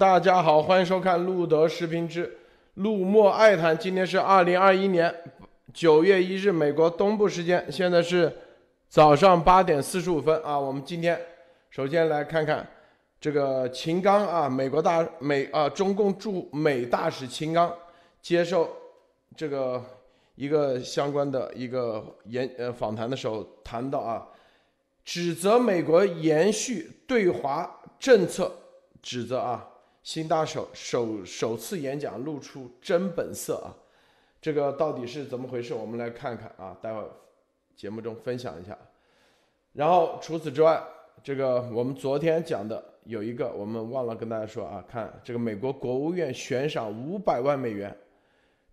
[0.00, 2.38] 大家好，欢迎收看路德视频之
[2.72, 3.76] 路莫爱谈。
[3.76, 5.14] 今天是二零二一年
[5.74, 8.34] 九月一日，美国东部时间，现在是
[8.88, 10.58] 早上八点四十五分啊。
[10.58, 11.20] 我们今天
[11.68, 12.66] 首先来看看
[13.20, 17.70] 这个秦刚啊，美国大美啊，中共驻美大使秦刚
[18.22, 18.70] 接受
[19.36, 19.84] 这个
[20.34, 24.26] 一个相关的一个演呃访谈的时候谈到啊，
[25.04, 28.50] 指责美国延续对华政策。
[29.02, 29.66] 指责啊，
[30.02, 33.68] 新大手首首次演讲露出真本色啊，
[34.40, 35.74] 这个到底是怎么回事？
[35.74, 37.02] 我们来看看啊，待会
[37.76, 38.76] 节目中分享一下。
[39.72, 40.82] 然后除此之外，
[41.22, 47.96] 这个我们昨天讲的有一个，我们忘了跟大家说啊，看这个美国国务院悬赏五百万美元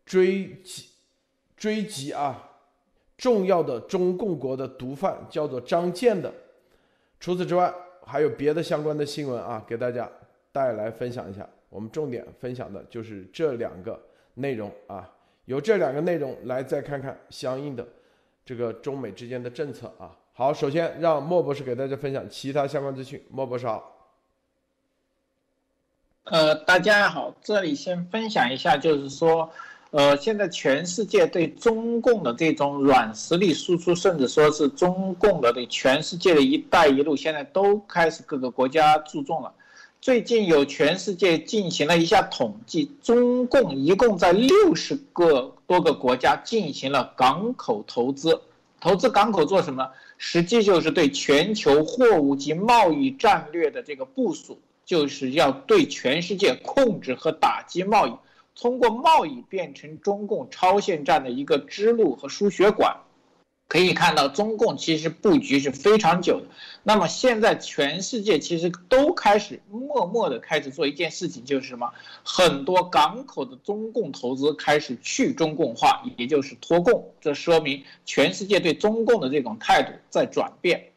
[0.06, 0.90] 追击
[1.56, 2.52] 追击啊
[3.18, 6.34] 重要的中共国的毒贩，叫做张建的。
[7.20, 7.74] 除此之外。
[8.10, 10.10] 还有别的相关的新闻啊，给大家
[10.58, 11.48] 带来分享一下。
[11.70, 14.02] 我们重点分享的就是这两个
[14.34, 15.08] 内容啊，
[15.46, 17.88] 由这两个内容来再看看相应的
[18.44, 20.18] 这个中美之间的政策啊。
[20.34, 23.24] 好，首先让莫博士给大家分享其他相关资讯。
[23.30, 24.10] 莫博士好。
[26.24, 29.48] 呃，大家好，这里先分享一下，就是说。
[29.92, 39.54] 呃，现在全世界对中共的这种软实力输出，甚至说是中共的对全世界的一带一路，现在都开始各个国家注重了。
[40.08, 48.40] 最近有全世界进行了一下统计，中共一共在六十个多个国家进行了港口投资。
[48.80, 49.92] 投资港口做什么？
[50.18, 58.14] 实际就是对全球货物及贸易战略的这个部署，就是要对全世界控制和打击贸易。
[58.56, 62.96] 通过贸易变成中共超限战的一个支路和输血管，
[63.68, 66.48] 可以看到中共其实布局是非常久的。
[66.84, 71.92] 那么现在全世界其实都开始默默的开始做一件事情，就是什么？
[72.24, 77.12] 很多港口的中共投资开始去中共化，也就是脱共。
[77.20, 80.92] 这说明全世界对中共的这种态度在转变。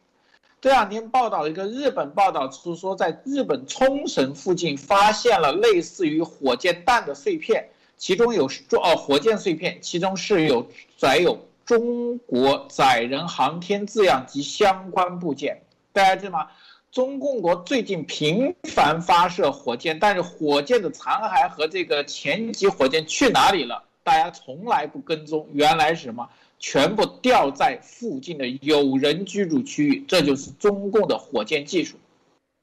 [0.60, 15.62] 这两天报道一个日本报道出说，在日本冲绳附近发现了类似于火箭弹的碎片，其中有哦火箭碎片，其中是有载有中国载人航天字样及相关部件。
[15.92, 16.48] 大家知道吗？
[16.90, 23.84] 中共国最近频繁发射火箭，但是火箭的残骸和这个前级火箭去哪里了？
[24.02, 26.28] 大家从来不跟踪，原来是什么？
[26.58, 31.96] 全部掉在附近的有人居住区域，这就是中共的火箭技术。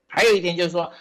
[0.10, 0.92] 还有一点就是说，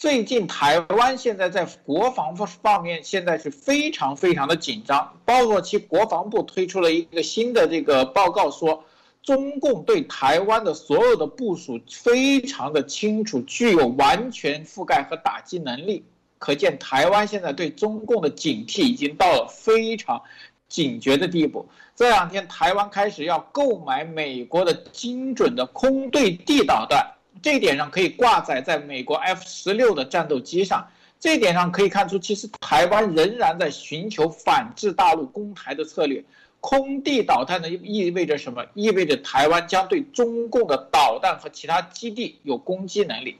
[0.00, 8.82] 最近台湾现在在国防方面现在是非常非常的紧张，包括其国防部推出了一个新的这个报告，说
[9.22, 16.02] 中共对台湾的所有的部署非常的清楚，具有完全覆盖和打击能力。
[16.38, 20.22] 可见台湾现在对中共的警惕已经到了非常。
[20.66, 21.66] 警觉的地步。
[21.96, 27.04] 这两天，台湾开始要购买美国的精准的空对地导弹，
[27.42, 30.86] 这一点上可以挂载在美国 F 十六的战斗机上。
[31.18, 36.24] 这一点上可以看出，其实台湾仍然在寻求反制大陆攻台的策略。
[36.60, 38.64] 空地导弹呢，意味着什么？
[38.74, 43.36] 意味着台湾将对中共的导弹和其他基地有攻击能力。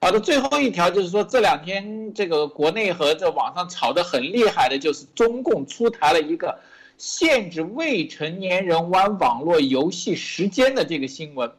[0.00, 6.58] 好的，最后一条就是说，这两天这个国内和这网上吵得很厉害的，就是中共出台了一个。
[6.98, 11.50] 限制未成年人玩网络游戏时间的这个新闻，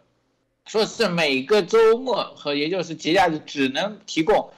[0.65, 4.49] 说是每个周末和也就是节假日只能提供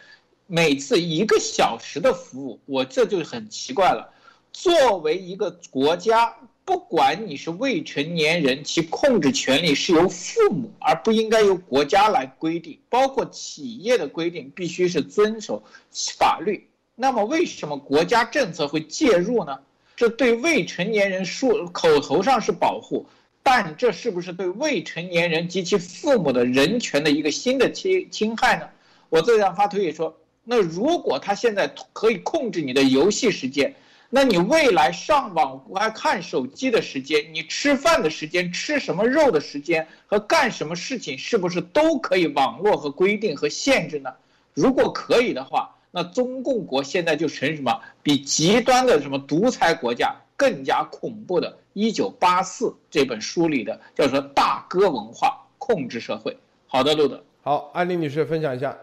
[0.48, 4.12] 每次一个小时的服务，我这就很奇怪了。
[4.54, 6.34] 作为一个国家，
[6.64, 12.79] 不管你是未成年人，其控制权利是由父母，而不应该由国家来规定。
[12.88, 16.70] 包括企业的规定必须是遵守法律。
[16.94, 19.59] 那么为什么国家政策会介入呢？
[19.96, 23.08] 这对未成年人说口头上是保护，
[23.47, 28.68] 但这是不是对未成年人及其父母的人权的一个新的侵侵害呢？
[29.09, 33.76] 我这样发推也说，那如果他现在可以控制你的游戏时间，
[34.09, 44.12] 那你未来上网还看手机的时间，你吃饭的时间、吃什么肉的时间和干什么事情，是不是都可以网络和规定和限制呢？
[44.56, 45.72] 如果可以的话。
[45.98, 47.80] 那中共国现在就成什么？
[48.03, 56.37] 比极端的什么独裁国家更加恐怖的《一九八四》这本书里的叫做“大哥文化”控制社会。
[56.67, 57.23] 好的，路德。
[57.41, 58.78] 好，安妮女士分享一下。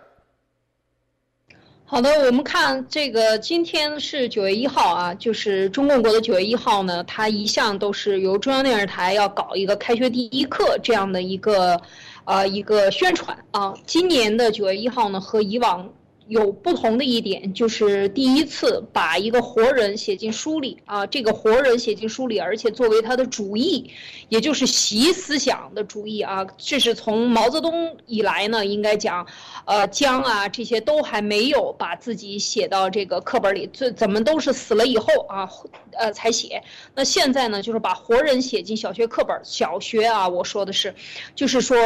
[1.85, 11.79] 好的，我们看这个，今天是九月一号啊，就是中共国的九月一号呢，它一向都是由中央电视台要搞一个开学第一课这样的一个，
[12.25, 13.75] 呃，一个宣传啊。
[13.85, 15.93] 今年的九月一号呢，和以往。
[16.29, 23.91] 有不同的一点，就是第一次把一个活人写进书里啊，这个活人写进书里，而且作为他的主义，
[24.29, 29.27] 也就是习思想的主义啊，这是从毛泽东以来呢，应该讲，
[29.67, 35.51] 呃，江啊这些都还没有把自己写到这个课本里，这怎么都是死了以后啊，
[35.99, 36.63] 呃才写。
[36.95, 40.95] 那现在呢，就是把活人写进小学课本，小学啊，我说的是，
[41.35, 41.77] 就是说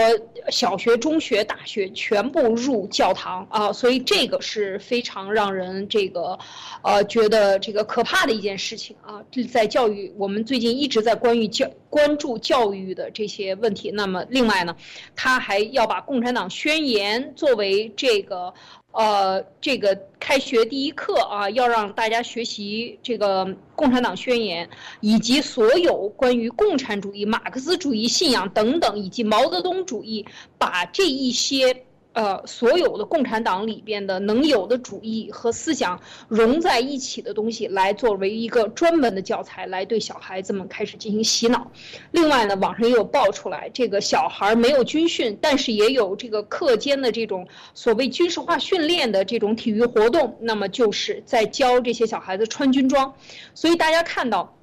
[0.50, 4.25] 小学、中学、大学全部入教堂啊，所以这。
[4.26, 6.36] 这个是非常让人这个，
[6.82, 9.22] 呃，觉得这个可怕的一件事情啊！
[9.30, 13.92] 这在教育，我们最近一直在关于教关注教育的这些问题。
[13.92, 14.74] 那么，另外呢，
[15.14, 18.52] 他还要把《共产党宣言》作为这个，
[18.90, 23.46] 呃，这个开学第一课啊，要让大家学习这个
[23.76, 24.66] 《共产党宣言》，
[25.00, 30.26] 以及所有关于共产主义、马克思主义信仰等等，以及毛泽东主义，
[30.58, 31.84] 把这一些。
[32.16, 41.70] 呃，所有的共产党里边的能有的主义和思想融在一起的东西，来作为一个专门的教材，来对小孩子们开始进行洗脑。
[42.12, 53.12] 另外呢，网上也有爆出来，这个小孩没有军训，但是也有这个课间的这种所谓军事化训练的这种体育活动，那么就是在教这些小孩子穿军装。
[53.52, 54.56] 所以大家看到，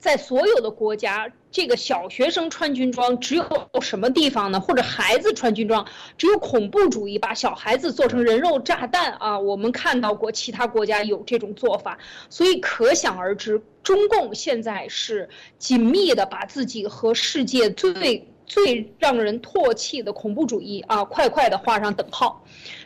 [0.00, 1.30] 在所有的国家。
[1.52, 3.44] 这个小学生穿军装只有
[3.80, 4.60] 什么地方呢？
[4.60, 5.84] 或者孩子穿军装，
[6.16, 9.36] 只有恐怖主义把小孩子做成人肉炸弹啊！
[9.36, 11.98] 我们看到过其他国家有这种做法，
[12.28, 22.44] 所以可想而知，中共现在是紧密的把自己和世界最最让人唾弃的恐怖主义啊，快快的画上等号。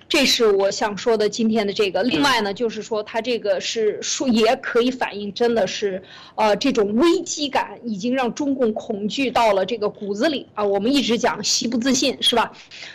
[0.09, 2.03] 这是我想说的今天的这个。
[2.03, 6.03] 另外呢，就是说它这个是说也可以反映，真的是，
[6.35, 10.65] 呃，这种危机感已经让中共恐惧到了这个骨子里啊。
[10.65, 12.53] 我们一直讲习不自信，是吧？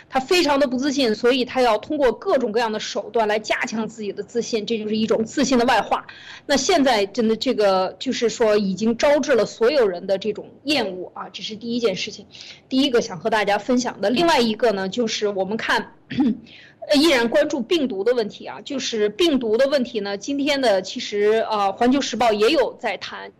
[0.08, 6.06] 他非常的不自信，所以他要通过各种各样的手段来加强自己的自信，这就是一种自信的外化。
[6.46, 12.26] 那现在真的这个就是说已经招致了所有人的这种厌恶啊，这是第一件事情。
[12.68, 15.92] 第一个想和大家分享的，另外一个呢，就是我们看。
[16.94, 20.16] 依然关注病毒的问题啊，就是病毒的问题呢。
[20.16, 23.32] 今天的其实呃，《环球时报》也有在谈，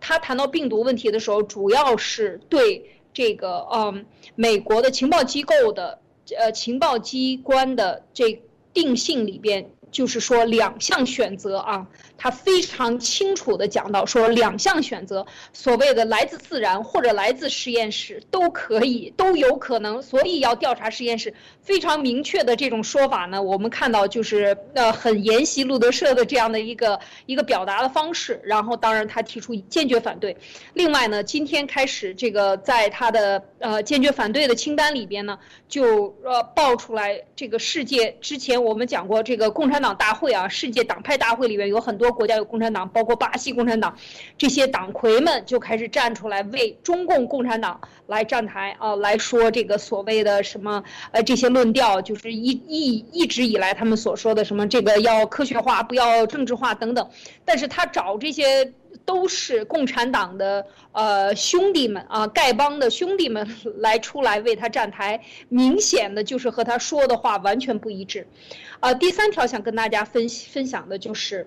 [0.00, 5.98] 他谈到病毒问题的时候，主要是对这个嗯，美国的情报机构的
[6.38, 8.42] 呃情报机关的这
[8.72, 9.70] 定性里边。
[9.92, 11.86] 就是说两项选择啊，
[12.16, 21.34] 他非常清楚的讲到说两项选择，所谓的来自自然或者来自实验室都可以都有可能，所以要调查实验室。
[21.62, 28.40] 非常明确的这种说法呢，我们看到就是呃很沿袭路德社的这样的一个一个表达的方式。
[28.44, 30.36] 然后当然他提出坚决反对。
[30.74, 35.36] 另外呢，今天开始这个在他的呃坚决反对的清单里边呢，
[35.68, 39.96] 就呃爆出来这个世界之前我们讲过这个共产党。
[39.98, 43.96] 大会啊，世界党派大会里面有很多国家有共产党，包括巴西共产党，
[44.38, 57.08] 这些党魁们就开始站出来为中共共产党来站台啊，来说这个所谓的什么呃这些论调，就是一一一直以来他们所说的什么这个要科学化，不要政治化等等，
[57.44, 58.72] 但是他找这些。
[59.04, 63.46] 都是共产党的呃兄弟们啊，丐帮的兄弟们
[63.78, 68.26] 来出来为他站台，明显的就是和他说的话完全不一致。
[68.80, 71.46] 啊，第三条想跟大家分分享的就是，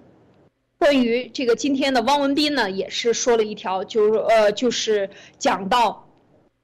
[0.80, 6.08] 关于这个今天的汪文斌呢，也是说了一条，就是呃，就是讲到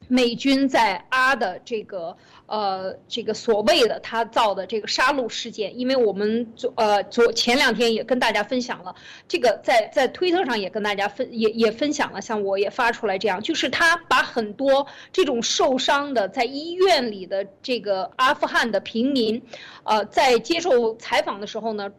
[0.08, 2.18] 美军在阿的这个。
[2.48, 8.94] 呃，这个所谓的他造的这个杀戮事件，因为我们昨呃昨前两天也跟大家分享了，
[9.28, 19.42] 这个在在推特上也跟大家分也也分享了，像我也发出来这样，就是他把很多这种受伤的在医院里的这个阿富汗的平民，
[19.84, 21.92] 呃，在接受采访的时候呢。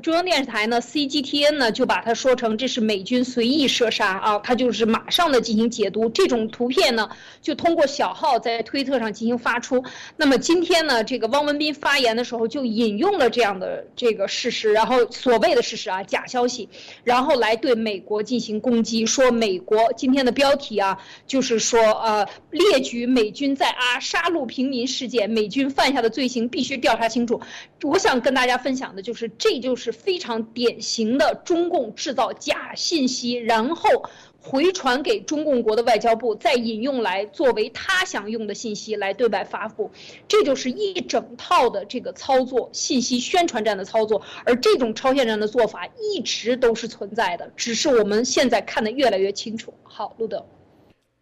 [0.00, 6.08] 中央电视台呢，CGTN 呢就把它说成这是美军随意射杀啊，它就是马上的进行解读。
[6.08, 7.10] 这种图片呢，
[7.42, 9.84] 就通过小号在推特上进行发出。
[10.16, 16.70] 那么今天呢，这个汪文斌发言的时候就引用了这样的这个事实，然后所谓的事实啊，假消息，
[17.04, 27.38] 然后来对美国进行攻击，说美国今天的标题啊，就是说呃，列举美军在阿杀戮平民事件，美军犯下的罪行必须调查清楚。
[27.82, 29.65] 我想跟大家分享的就是这。
[29.66, 33.90] 就是非常典型的中共制造假信息，然后
[34.38, 39.90] 回传给中共国的外交部，再引用来作为他想用的信息来对外发布，
[40.28, 44.22] 这就是一整套的这个操作，信息宣传战的操作。
[44.44, 49.74] 而这种超限战的做法一直都是存在的，只是我们现在看得越来越清楚。
[49.82, 50.46] 好，路德，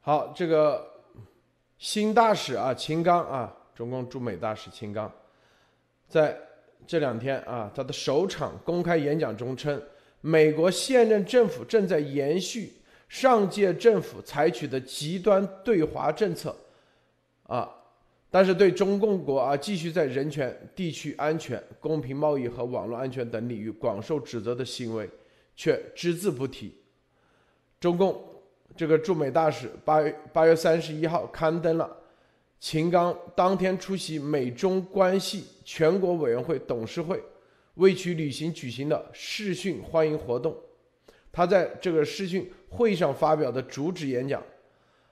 [0.02, 0.86] 好，这个
[1.78, 5.10] 新大使啊，秦刚啊，中共驻美大使秦刚，
[6.10, 6.36] 在。
[6.86, 9.80] 这两天啊，他的首场公开演讲中称，
[10.20, 12.72] 美国现任政府正在延续
[13.08, 16.54] 上届政府采取的极端对华政策，
[17.44, 17.68] 啊，
[18.30, 25.08] 但是对中共国啊继续在人权、地区安全、公平贸易和网络安全等领域广受指责的行为，
[25.56, 26.74] 却只字不提。
[27.80, 28.22] 中共
[28.76, 31.96] 这个驻美大使八月八月三十一号刊登了。
[32.60, 37.22] 秦刚当天出席美中关系全国委员会董事会
[37.74, 40.56] 为其旅行举行的视讯欢迎活动，
[41.30, 44.42] 他在这个视讯会上发表的主旨演讲，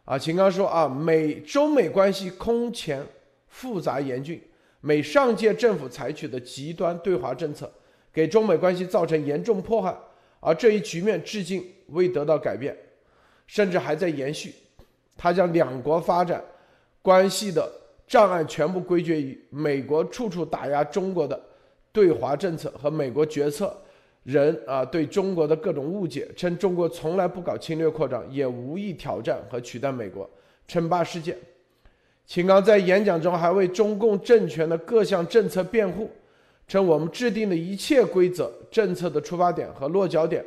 [0.07, 3.05] 啊，秦刚说啊，美中美关系空前
[3.49, 4.41] 复杂严峻，
[4.81, 7.71] 美上届政府采取的极端对华政策
[8.13, 9.95] 给中美关系造成严重迫害，
[10.41, 12.75] 而这一局面至今未得到改变，
[13.47, 14.55] 甚至还在延续。
[15.19, 16.43] 他将两国发展。
[17.03, 17.69] 关系的
[18.07, 21.39] 障碍全部归结于美国处处打压中国的
[21.91, 23.77] 对华政策和美国决策
[24.23, 30.29] 人啊对中国的各种误解，称中国从来不搞侵略扩张，也无意挑战和取代美国，
[30.69, 31.37] 称霸世界。
[32.25, 36.09] 秦刚在演讲中还为中共政权的各项政策辩护，
[36.69, 40.45] 称我们制定的一切规则、政策的出发点和落脚点，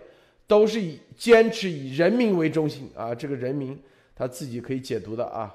[0.48, 3.78] 都是以坚持以人民为中心啊，这个人民
[4.16, 5.54] 他自己可以解读的啊。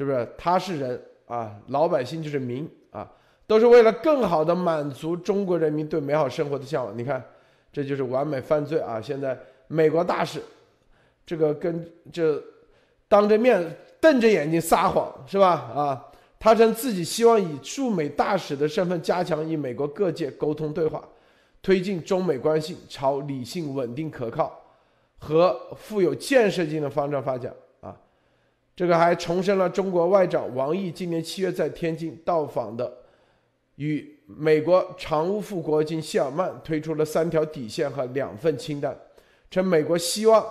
[0.00, 1.54] 是不是他是人啊？
[1.66, 3.06] 老百姓就是民啊，
[3.46, 6.96] 都是为了更好的满足中国人民对美好生活的向往。
[6.96, 7.22] 你看，
[7.70, 8.98] 这就是完美犯罪啊！
[8.98, 9.38] 现在
[9.68, 10.40] 美国大使，
[11.26, 12.42] 这个跟这
[13.08, 15.70] 当着面瞪着眼睛撒谎是吧？
[15.74, 16.06] 啊，
[16.38, 21.06] 他称自己希望以驻美大使的身份加强与美国各界沟通对话，
[21.60, 24.58] 推进中美关系朝理性、稳定、可靠
[25.18, 27.54] 和富有建设性的方向发展。
[28.76, 32.90] 这个还重申了中国外长王毅今年七月在天津到访的，
[33.76, 38.96] 与美国常务副国务卿谢尔曼推出了三条底线和两份清单，
[39.50, 40.46] 称美国希望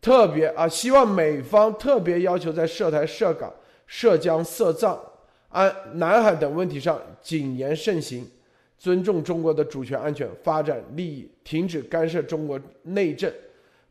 [0.00, 3.52] 特别啊，希望美方特别要求在涉台、涉港、
[3.86, 4.98] 涉疆、涉藏、
[5.48, 8.26] 安南海等问题上谨言慎行，
[8.78, 13.30] 尊重中国的主权、安全、发展利益，停止干涉中国内政，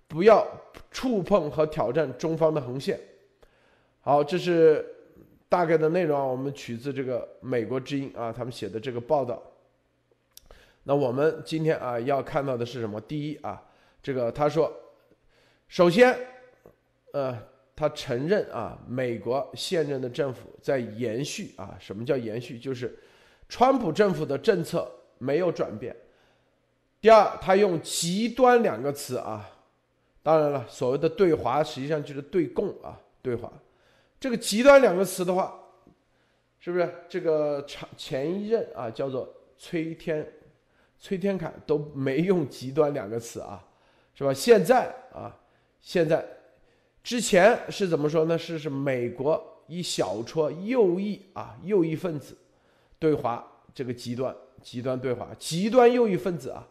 [0.07, 0.48] 不要
[0.89, 2.98] 触碰和挑战中方的红线。
[4.07, 4.85] 好，这是
[5.49, 6.23] 大概的内容啊。
[6.23, 9.43] 我们取自这个《美国之音》啊，他们写的这个报道。
[10.83, 13.01] 那我们今天啊要看到的是什么？
[13.01, 13.61] 第一啊，
[14.01, 14.71] 这个他说，
[15.67, 16.17] 首先，
[17.11, 17.37] 呃，
[17.75, 21.75] 他承认啊，美国现任的政府在延续啊。
[21.77, 22.57] 什么叫延续？
[22.57, 22.97] 就是
[23.49, 25.93] 川普政府的政策没有转变。
[27.01, 29.49] 第二，他用“极端”两个词啊。
[30.23, 33.51] 当然了，所谓的对华实际上就是对共啊，对华。
[34.19, 35.59] 这个“极端”两个词的话，
[36.59, 40.27] 是不是这个前前一任啊叫做崔天，
[41.00, 43.63] 崔天凯都没用“极端”两个词啊，
[44.15, 44.33] 是吧？
[44.33, 45.38] 现在啊，
[45.79, 46.25] 现在
[47.03, 48.38] 之前是怎么说呢？
[48.38, 52.36] 是是美国一小撮右翼啊右翼分子
[52.97, 56.67] 对华这个极端极端对华极端右翼分子啊，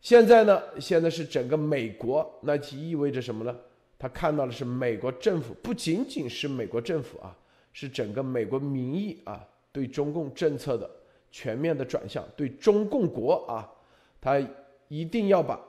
[0.00, 3.58] 现在呢，现在是整个美国，那就意味着什么呢？
[4.02, 7.36] 他看到的是美国政府，不仅仅是美国政府啊，
[7.70, 10.90] 是整个美国民意啊，对中共政策的
[11.30, 13.70] 全面的转向，对中共国啊，
[14.18, 14.40] 他
[14.88, 15.60] 一定要把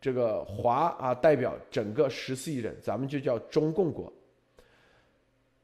[0.00, 4.12] 这个华啊代表整个十四亿人，咱们就叫中共国。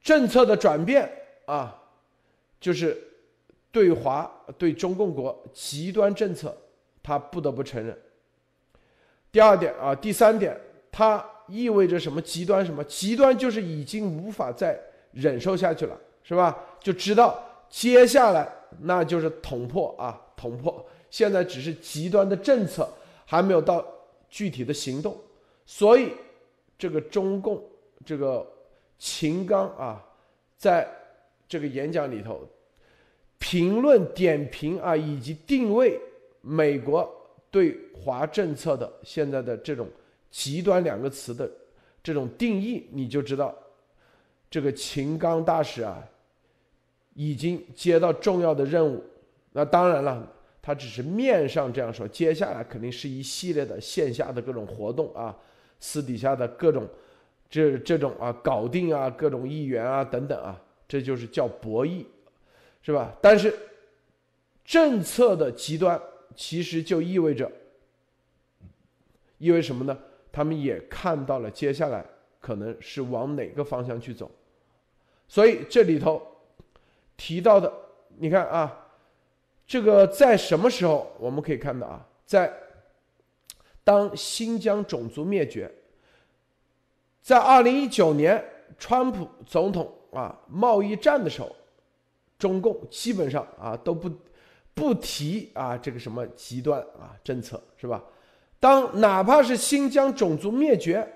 [0.01, 1.09] 政策的转变
[1.45, 1.81] 啊，
[2.59, 3.01] 就是
[3.71, 6.53] 对华对中共国极端政策，
[7.01, 7.97] 他不得不承认。
[9.31, 10.59] 第二点啊，第三点，
[10.91, 11.25] 他。
[11.47, 12.65] 意味着什么极端？
[12.65, 14.79] 什么极端就是已经无法再
[15.11, 16.57] 忍受下去了，是吧？
[16.79, 18.47] 就知道接下来
[18.81, 20.85] 那就是捅破啊，捅破。
[21.09, 22.87] 现在只是极端的政策，
[23.25, 23.85] 还没有到
[24.29, 25.17] 具体的行动。
[25.65, 26.11] 所以，
[26.77, 27.63] 这个中共
[28.05, 28.45] 这个
[28.99, 30.03] 秦刚啊，
[30.57, 30.87] 在
[31.47, 32.47] 这个演讲里头
[33.39, 35.99] 评论点评啊，以及定位
[36.41, 37.09] 美国
[37.49, 39.87] 对华政策的现在的这种。
[40.37, 41.49] 极端两个词的
[42.03, 43.57] 这种定义，你就知道，
[44.51, 46.07] 这个秦刚大使啊，
[47.15, 49.03] 已经接到重要的任务。
[49.51, 55.35] 那当然了，他只是面上这样说，接下来肯定是一系列的线下的各种活动啊，
[55.79, 56.87] 私底下的各种
[57.49, 62.05] 这这种啊搞定啊各种议员啊等等啊，这就是叫博弈，
[62.83, 63.11] 是吧？
[63.19, 63.51] 但是
[64.63, 65.99] 政策的极端
[66.35, 67.51] 其实就意味着，
[69.39, 69.97] 意味什么呢？
[70.37, 72.05] 他们也看到了接下来
[72.39, 74.29] 可能是往哪个方向去走，
[75.27, 76.21] 所以这里头
[77.17, 77.73] 提到的，
[78.19, 78.85] 你看啊，
[79.65, 82.07] 这个在什么时候我们可以看到啊？
[82.23, 82.53] 在
[83.83, 85.73] 当新疆种族灭绝，
[87.19, 88.45] 在二零一九年
[88.77, 91.55] 川普总统啊贸易战的时候，
[92.37, 94.07] 中共基本上啊都不
[94.75, 98.03] 不提啊这个什么极端啊政策是吧？
[98.59, 101.07] 当哪怕是新疆种族灭绝、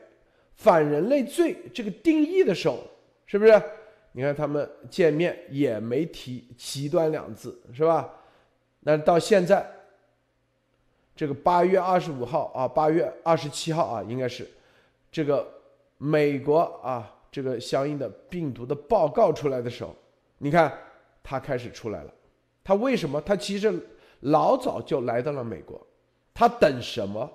[0.55, 2.79] 反人类罪这个定义的时候，
[3.25, 3.61] 是不是？
[4.13, 8.09] 你看他们见面也没提极端两字，是吧？
[8.81, 9.65] 那到现在，
[11.15, 14.45] 这个八月二十五号啊，八月二十七号啊，应该是
[15.11, 15.47] 这个
[15.97, 19.95] 美国啊，这个相应的病毒的报告出来的时候，
[20.39, 20.77] 你看
[21.23, 22.13] 他开始出来了。
[22.63, 23.21] 他为什么？
[23.21, 23.73] 他其实
[24.19, 25.81] 老早就来到了美国，
[26.33, 27.29] 他等什么？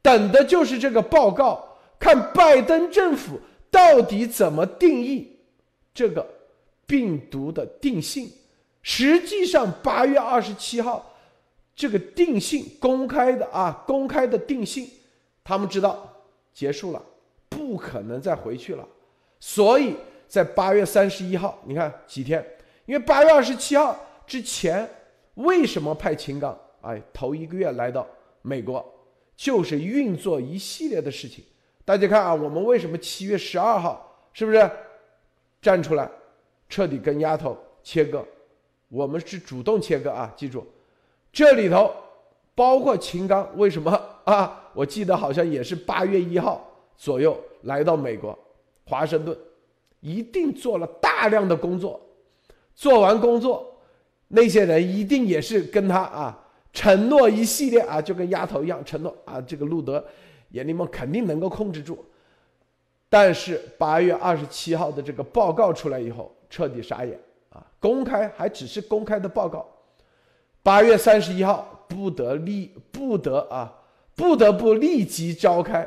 [0.00, 3.40] 等的就是这个报告，看拜登政府
[3.70, 5.38] 到底怎么定义
[5.92, 6.26] 这个
[6.86, 8.30] 病毒的定性。
[8.80, 11.14] 实际上，八月二十七号，
[11.74, 14.88] 这个定性公开的啊，公开的定性，
[15.44, 16.10] 他们知道
[16.54, 17.02] 结束了，
[17.48, 18.86] 不可能再回去了。
[19.40, 19.94] 所以
[20.26, 22.42] 在八月三十一号，你看几天？
[22.86, 23.94] 因为八月二十七号
[24.26, 24.88] 之前，
[25.34, 26.58] 为什么派秦刚？
[26.80, 28.06] 哎，头一个月来到
[28.42, 28.84] 美国，
[29.36, 31.44] 就是运作一系列的事情。
[31.84, 34.70] 大家看啊，我们为什么七月十二号是不是
[35.60, 36.10] 站出来，
[36.68, 38.24] 彻底跟丫头切割？
[38.88, 40.32] 我们是主动切割啊！
[40.36, 40.66] 记住，
[41.32, 41.92] 这里头
[42.54, 43.90] 包括秦刚，为什么
[44.24, 44.70] 啊？
[44.72, 46.66] 我记得好像也是八月一号
[46.96, 48.38] 左右来到美国
[48.84, 49.36] 华盛顿，
[50.00, 52.00] 一定做了大量的工作。
[52.74, 53.76] 做完工作，
[54.28, 56.47] 那些人一定也是跟他啊
[56.78, 59.40] 承诺一系列啊，就跟丫头一样承诺啊。
[59.40, 60.02] 这个路德，
[60.50, 62.04] 眼里们肯定能够控制住。
[63.08, 67.18] 但是八月二十七号的这个报告出来以后，彻底傻眼
[67.50, 67.66] 啊。
[67.80, 69.68] 公开还只是公开的报告，
[70.62, 73.74] 八月三十一号不得立不得啊，
[74.14, 75.84] 不得不立即召开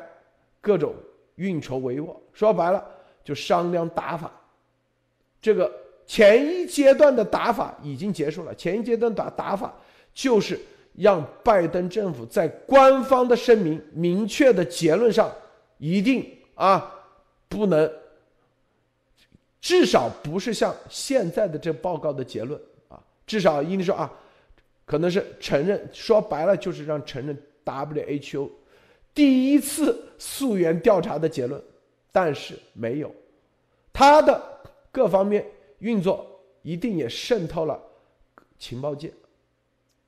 [0.60, 0.94] 各种
[1.36, 2.13] 运筹帷幄。
[2.34, 2.84] 说白了
[3.24, 4.30] 就商量打法。
[5.42, 5.72] 这个
[6.06, 9.74] 前一阶段的打法已经结束了，前一阶段打打法
[10.13, 10.60] 就是
[10.94, 15.32] 让拜登政府在官方的声明、明确的结论上
[15.78, 16.26] 一定
[16.56, 16.94] 啊
[17.48, 17.92] 不能。
[19.60, 24.12] 至少不是像现在的这报告的结论啊，至少应该说啊，
[24.86, 28.50] 可能是承认，说白了就是让承认 WHO
[29.14, 31.62] 第一次溯源调查的结论，
[32.12, 33.14] 但是没有，
[33.94, 34.42] 它的
[34.92, 35.46] 各方面
[35.78, 37.80] 运作一定也渗透了
[38.58, 39.14] 情报界，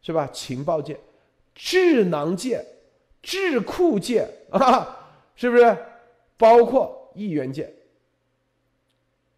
[0.03, 0.29] 是吧？
[0.31, 0.99] 情报界、
[1.55, 2.63] 智囊界、
[3.21, 5.75] 智库界 啊，是不是？
[6.37, 7.73] 包括议员界。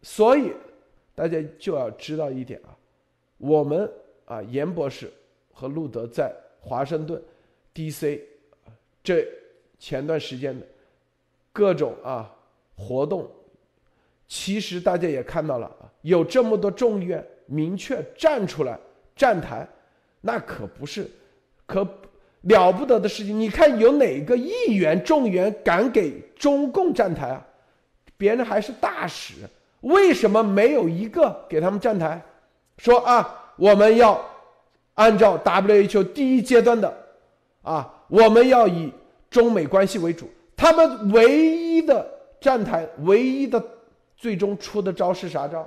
[0.02, 0.52] 所以，
[1.14, 2.76] 大家就要知道一点啊，
[3.38, 3.90] 我们
[4.24, 5.10] 啊，严博士
[5.52, 7.22] 和路德在华盛顿
[7.72, 8.22] D.C.
[9.02, 9.26] 这
[9.78, 10.66] 前段时间的
[11.52, 12.34] 各种啊
[12.76, 13.30] 活动，
[14.26, 18.78] 其实大家也看到了啊，有这么多众议院明确站出来
[19.14, 19.68] 站台，
[20.26, 21.08] 那可不是
[21.64, 21.86] 可
[22.42, 23.38] 了不得的事情。
[23.38, 27.46] 你看有哪个议员众员敢给中共站台啊？
[28.18, 29.34] 别人还是大使。
[29.80, 32.20] 为什么没有一个给他们站台，
[32.78, 34.20] 说啊，我们要
[34.94, 36.92] 按照 WHO 第一阶段的，
[37.62, 38.92] 啊，我们要以
[39.30, 40.28] 中美关系为主。
[40.56, 42.04] 他们唯一的
[42.40, 43.62] 站台，唯一的
[44.16, 45.64] 最终出的招是啥招？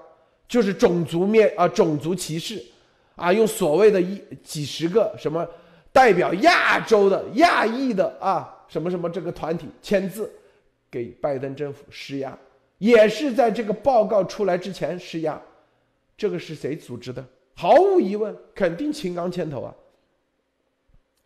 [0.48, 2.62] 就是种族灭啊，种族歧视，
[3.20, 5.48] 啊，用所谓的一几十个什么
[5.92, 10.32] 代表亚洲的亚裔的啊，什么什么这个团体签字，
[10.90, 12.38] 给拜登政府施压。
[12.78, 15.42] 也是在这个报告出来之前施压，
[16.16, 17.24] 这个是谁组织的？
[17.56, 19.76] 毫无疑问，肯定秦刚牵头啊，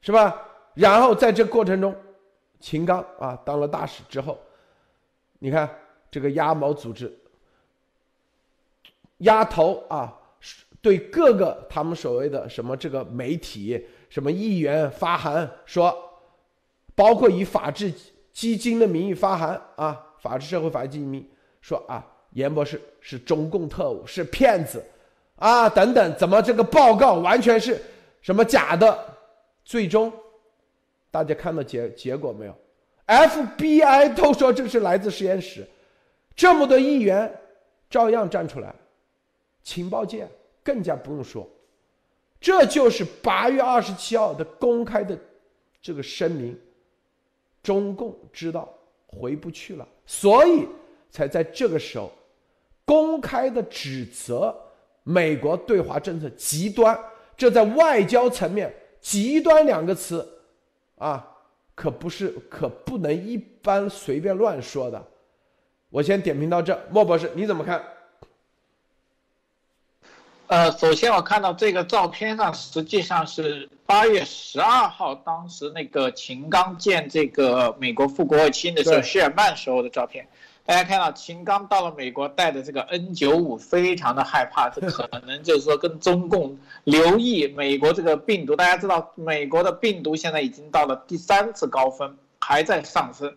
[0.01, 0.47] 是吧？
[0.73, 1.95] 然后在这过程中，
[2.59, 4.39] 秦刚啊当了大使之后，
[5.37, 5.69] 你看
[6.09, 7.15] 这个鸭毛组织，
[9.19, 10.19] 鸭头啊，
[10.83, 15.97] 对各个他们所谓的什么这个媒体、什么议员发函说，
[16.93, 17.91] 包括以法治
[18.33, 21.29] 基金的名义发函啊，法治社会法治基金。
[21.61, 24.83] 说啊，严博士是中共特务，是骗子，
[25.37, 27.81] 啊，等等，怎么这个报告完全是
[28.21, 29.15] 什么假的？
[29.63, 30.11] 最终，
[31.09, 32.53] 大家看到结结果没有
[33.07, 35.65] ？FBI 都说这是来自实验室，
[36.35, 37.33] 这么多议员
[37.89, 38.75] 照样站出来，
[39.63, 40.27] 情报界
[40.63, 41.49] 更加不用说，
[42.39, 45.17] 这就是八月二十七号的公开的
[45.81, 46.59] 这个声明，
[47.61, 48.73] 中共知道
[49.07, 50.67] 回不去了，所以。
[51.15, 52.11] 才在这个时候，
[52.85, 54.51] 公开的指责
[55.03, 56.99] 美国对华政策极端，
[57.37, 60.27] 这在外交层面，极端两个词，
[60.97, 61.37] 啊，
[61.75, 65.07] 可不是可不能一般随便乱说的。
[65.91, 67.79] 我先点评到这，莫博士你怎么看？
[70.47, 80.27] 呃，首先我看到这个照片上，实际上是八月十二号，当时那个秦刚见这个美国副国务卿的时候，谢尔曼时候的照片。
[80.65, 88.55] 大家看到秦刚到了美国，带的这个 N 九五，非常的害怕，这可能就是说跟中共留意美国这个病毒。
[88.55, 93.35] 大家知道，美国的病毒现在已经到了第三次高峰，还在上升。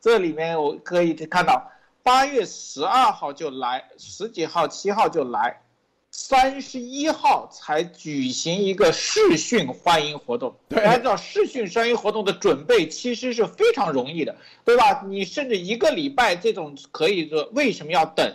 [0.00, 1.70] 这里面我可以看到，
[2.02, 5.60] 八月十二号就来，十几号、七号就来。
[6.20, 15.04] 三十一号才举行一个试训欢迎活动，大家知道视讯欢迎活动的准备其实是非常容易的，对吧？
[15.06, 18.34] 你甚至一个礼拜这种可以说为什么要等，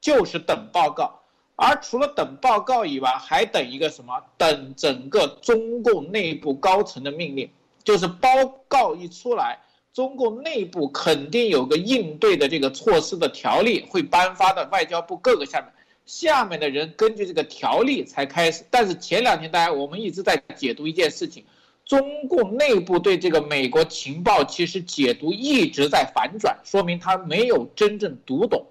[0.00, 1.22] 就是等报告，
[1.56, 4.14] 而除了等报告以外，还等一个什么？
[4.38, 7.50] 等整个中共内部高层的命令，
[7.82, 8.28] 就是报
[8.68, 9.58] 告一出来，
[9.92, 15.68] 中共内部肯定有个应对的这个措施的条例会颁发到，外交部各个下面。
[16.06, 21.44] 下面的人根据这个条例才开始，但是前两天大家我们一直在解读一件事情，
[21.86, 28.66] 中共内部对这个美国情报其实解读一直在反转，说明他没有真正读懂。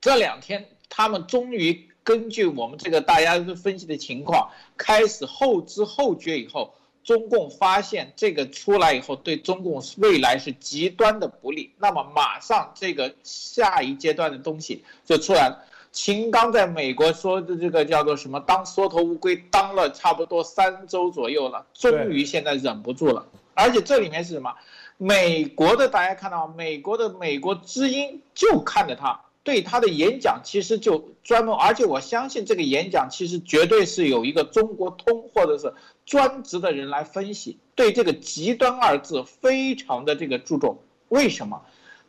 [0.00, 15.66] 这两天他们终于根据我们这个大家分析的情况，开始后知后觉以后，中共发现这个出来以后对中共未来是极端的不利，那么马上这个下一阶段的东西就出来了。
[15.94, 18.40] 秦刚在美国说的这个叫做什么？
[18.40, 23.24] 当缩头乌龟当了差不多三周左右了，终于现在忍不住了。
[23.54, 24.52] 而且这里面是什么？
[24.96, 35.72] 美国的大家看到，美国的美国之音就看着他，对他的演讲其实就专门，而且我相信这个演讲其实绝对是有一个中国通或者是
[36.04, 40.76] 专职的人来分析，对这个极端二字非常的这个注重。
[41.08, 41.62] 为什么？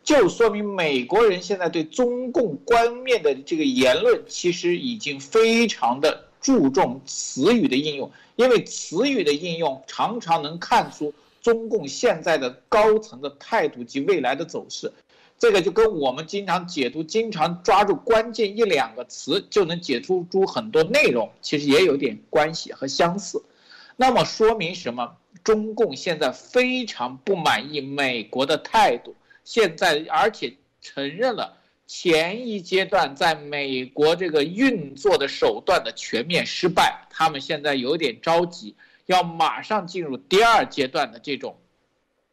[0.05, 14.93] 就说明美国人现在对中共官面的这个言论，其实已经非常的注重词语的应用，因为词语的应用常常能看出中共现在的高层的态度及未来的走势。
[15.39, 23.43] 这个就跟我们经常解读，经常抓住关键一两个词就能解出出很多内容，其实也有点关系和相似。
[23.97, 25.17] 那么说明什么？
[25.43, 29.15] 中共现在非常不满意美国的态度。
[29.45, 41.57] 现在，而且承认了前一阶段在美国这个运作的手段的全面失败，他们现在有点着急，要马上进入第二阶段的这种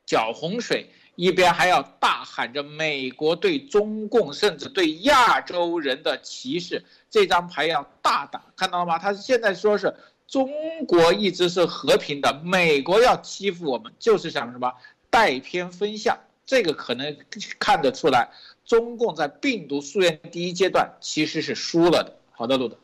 [0.06, 8.98] 搅洪水，一边还要大喊着美国对中共甚至对亚洲人的歧视，这张牌要大打，看到了吗？
[8.98, 9.94] 他现在说是
[10.26, 10.50] 中
[10.86, 14.72] 国一直是和平的，美国要欺负我们，就是想什么
[15.10, 16.18] 带偏分向。
[16.52, 17.16] 这个可能
[17.58, 18.28] 看得出来，
[18.66, 22.14] 中共在病毒溯源第一阶段其实是输了的。
[22.30, 22.76] 好的，路德，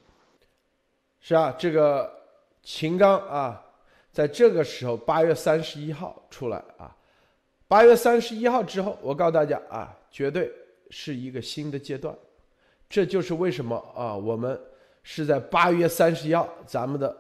[1.21, 2.11] 是啊，这个
[2.63, 3.63] 秦刚啊，
[4.11, 6.97] 在这个时候八月三十一号出来啊，
[7.67, 10.51] 八月三十一号之后，我告诉大家啊，绝对
[10.89, 12.17] 是一个新的阶段。
[12.89, 14.59] 这就是为什么啊，我们
[15.03, 17.15] 是在八月三十一号咱们的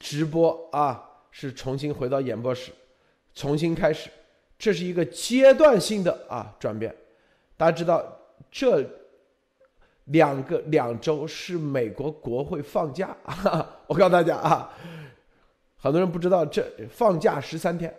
[0.00, 2.72] 直播啊，是重新回到演播室，
[3.36, 4.10] 重新开始。
[4.62, 6.94] 这是一个阶段性的啊转变，
[7.56, 8.00] 大家知道
[8.48, 8.88] 这
[10.04, 13.16] 两个两周是美国国会放假，
[13.88, 14.72] 我告诉大家啊，
[15.76, 17.92] 很多人不知道这放假十三天，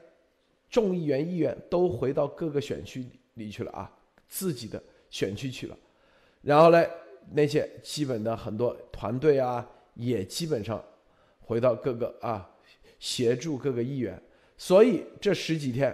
[0.69, 3.91] 众议员议员都回到各个选区里去了啊，
[4.29, 5.77] 自己的选区去了，
[6.41, 6.81] 然后呢，
[7.33, 10.81] 那些基本的很多团队啊，也基本上
[11.41, 12.49] 回到各个啊
[12.99, 14.17] 协助各个议员，
[14.57, 15.93] 所以这十几天。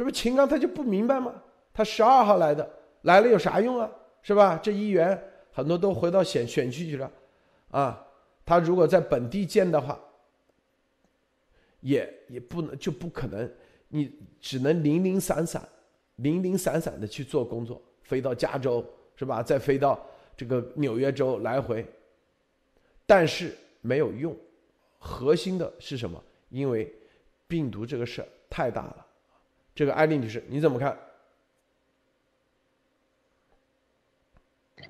[0.00, 1.30] 这不秦刚他就不明白吗？
[1.74, 2.66] 他十二号来的，
[3.02, 3.90] 来了有啥用啊？
[4.22, 4.58] 是吧？
[4.62, 7.12] 这议员很多都回到选选区去了，
[7.70, 8.02] 啊，
[8.46, 10.00] 他如果在本地建的话，
[11.80, 13.52] 也也不能就不可能，
[13.88, 14.10] 你
[14.40, 15.68] 只能零零散散、
[16.16, 18.82] 零零散散的去做工作，飞到加州
[19.16, 19.42] 是吧？
[19.42, 20.00] 再飞到
[20.34, 21.86] 这个纽约州来回，
[23.04, 24.34] 但是没有用。
[24.98, 26.18] 核心的是什么？
[26.48, 26.90] 因为
[27.46, 29.06] 病毒这个事儿太大了。
[29.80, 30.94] 这个艾丽女士，你怎么看？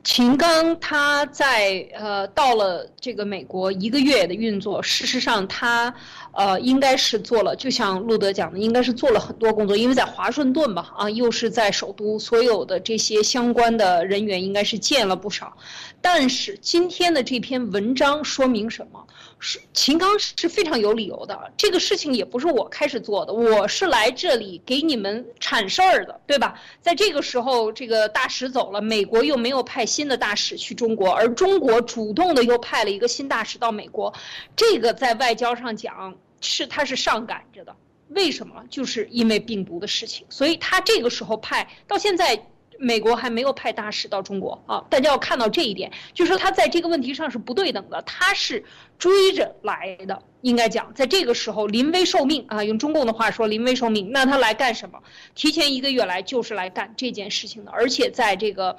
[0.03, 5.92] 秦刚他在呃到了这个美国一个月的运作，事实上他
[6.33, 15.57] 呃应该是做了，就像路德讲的，应该是做了很多工作，因为在华盛顿吧，啊又是在首都，所有的这些相关的人员应该是见了不少。
[16.00, 19.07] 但是今天的这篇文章说明什么？
[19.42, 26.61] 是秦刚是非常有理由的，这个事情也不是我开始做的，我是来这里给你们铲事儿的，对吧？
[26.83, 34.12] 在这个时候，这个大使走了，美国又没有派派新的大使去中国，而中国主动的又派了一个新大使到美国，
[34.55, 37.75] 这个在外交上讲是他是上赶着的，
[38.11, 38.62] 为什么？
[38.69, 42.49] 就是因为病毒的事情，所以他这个时候派到现在。
[42.83, 48.64] 美国还没有派大使到中国啊，大家要看到这一点，就是说他在这个问题上是不对等的，他是
[48.99, 54.99] 追着来的，应该讲，在这个时候临危受命啊，用中共的话说临危受命，那他来干什么？
[55.35, 58.75] 提前一个月来就是来干这件事情的，而且在这个，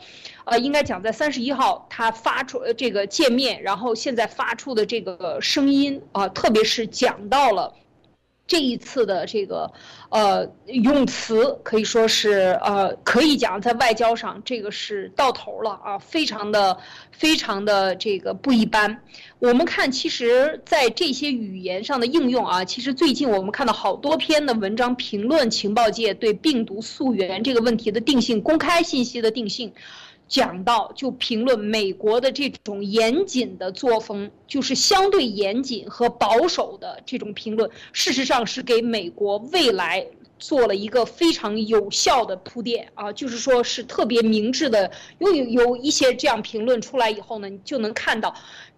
[0.46, 7.76] 呃，应该讲在三十一号他发出这个见面，然后现在发出的这个声音啊，特别是讲到了。
[8.48, 9.72] 这一次的这个，
[10.10, 16.78] 呃，用词可以说是，呃，可以讲在外交上这个是到头了啊，非常的、
[17.12, 19.02] 非常的这个不一般。
[19.40, 29.72] 我们看，其实，在这些语言上的应用啊，其实最近我们看到好多篇的文章评论情报界对病毒溯源这个问题的定性、公开信息的定性。
[30.32, 40.08] 讲到就评论美国的这种严谨的作风，就是相对严谨和保守的这种评论，事实上是给美国未来
[40.40, 44.90] 做了一个非常有效的铺垫啊，就是说是特别明智的。
[45.20, 48.34] 有有有一些这样评论出来以后呢，你就能看到。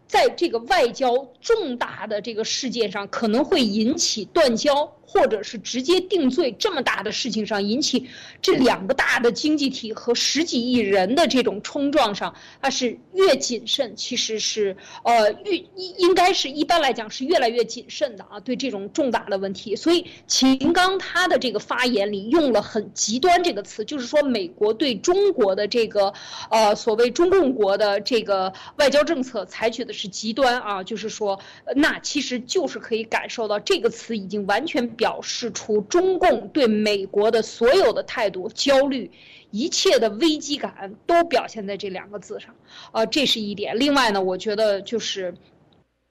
[0.05, 6.53] 在这个外交重大的这个事件上，可能会引起断交，或者是直接定罪。
[6.59, 8.07] 这么大的事情上，引起
[8.41, 18.39] 这两个大的经济体和十几亿人的这种冲撞上，它是越谨慎，其实是呃越应应该是一般来讲是越来越谨慎的啊。
[18.41, 26.13] 对这种重大的问题，所以秦刚他的这个发言里用了很极端这个词，就是说美国对中国的这个
[26.51, 30.03] 呃所谓中共国的这个外交政策采取的是。
[30.03, 31.39] 是极端啊，就是说，
[31.77, 39.11] 那其实就是可以感受到这个词已经完全表示出中共对美国的所有的态度焦虑，
[39.51, 42.55] 一切的危机感都表现在这两个字上，
[42.93, 43.77] 啊，这是一点。
[43.77, 45.33] 另外呢，我觉得就是。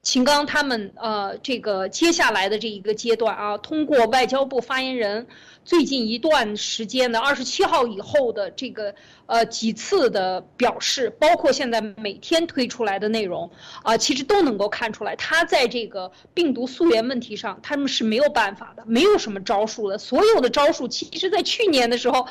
[0.02, 5.28] 秦刚他们呃，这个接下来的这一个阶段啊，通过外交部发言人
[5.64, 8.92] 最近一段时间的二十七号以后的这个
[9.26, 13.48] 呃几次的表示，包括现在每天推出来的内容
[13.84, 19.98] 啊，其实都能够看出来，他在这个病毒溯源问题上，他们是没有办法的，没有什么招数的。
[19.98, 22.26] 所有的招数，其实在去年的时候，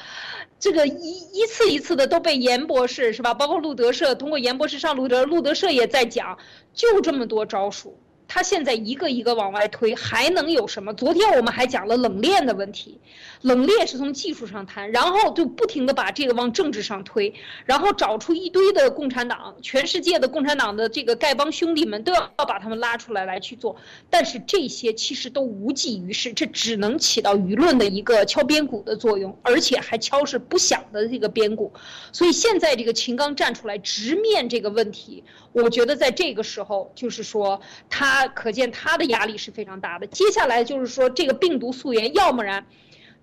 [0.62, 3.34] 这个一一次一次的都被严博士是吧？
[3.34, 6.38] 包括路德社通过严博士上路德，路德社也在讲。
[6.74, 7.98] 就这么多招数。
[8.28, 10.94] 他现在一个一个往外推，还能有什么？
[10.94, 12.98] 昨天我们还讲了冷链的问题，
[13.42, 17.34] 冷链是从技术上谈，然后就不停的把这个往政治上推，
[17.66, 23.76] 然后找出一堆的共产党，全世界的共产党的这个丐帮兄弟们都要要把他们拉出来来去做，
[24.10, 31.72] 但是这些其实都无济于事，这只能起到舆论的一个敲边鼓的作用，而且还敲是不响的这个边鼓。
[32.12, 38.28] 所以现在这个秦刚站出来直面这个问题，我觉得在这个时候就是说他。
[38.34, 40.08] 可见他的压力是非常大的。
[40.08, 42.66] 接下来就是说，这个病毒溯源，要么然，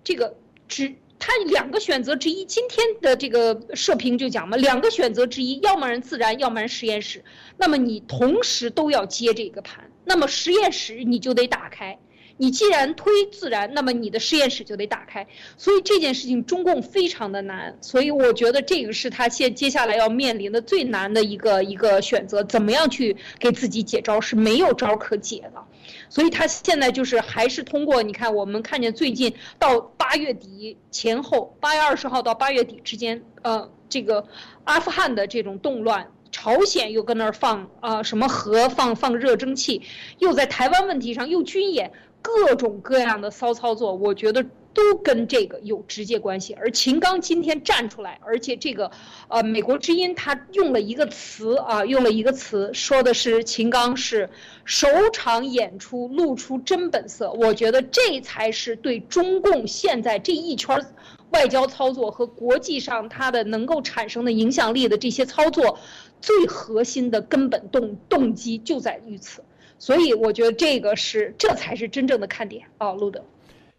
[0.03, 0.35] 这个
[0.67, 2.45] 只他两个选择之一。
[2.45, 7.23] 今天的这个社评就讲嘛，两个选择之一，要么人自然，要么人实验室。
[7.57, 11.99] 那么你同时都要接这个盘，那么实验室你就得打开。
[12.41, 25.61] 你既然推自然，那么你的实验室就得打开，所以这件事情中共非常的难，所以我觉得这个是他现接下来要面临的最难的一个一个选择，怎么样去给自己解招是没有招可解的，
[26.09, 34.25] 所以他现在就是还是通过你看我们看见最近到八月底前后，八月二十号到八月底之间，呃，这个
[34.63, 36.07] 阿富汗的这种动乱。
[36.31, 39.81] 朝鲜又搁那儿放啊什么核放放热蒸汽，
[40.19, 46.53] 又在台湾问题上又军演，各种各样的骚操作，我觉得都跟这个有直接关系。
[46.53, 48.91] 而秦刚今天站出来，而且这个，
[49.27, 54.29] 呃，美国之音他用了一个词啊，用了一个词，说的是秦刚是
[54.65, 60.85] 首场演出露出真本色，我觉得这才是对中共现在这一圈。
[61.31, 65.77] 外交操作和国际上它的能够产生的影响力的这些操作，
[66.19, 69.43] 最核心的根本动动机就在于此，
[69.79, 72.67] 所以我觉得这个是这才是真正的看点。
[72.77, 73.23] 啊，路德。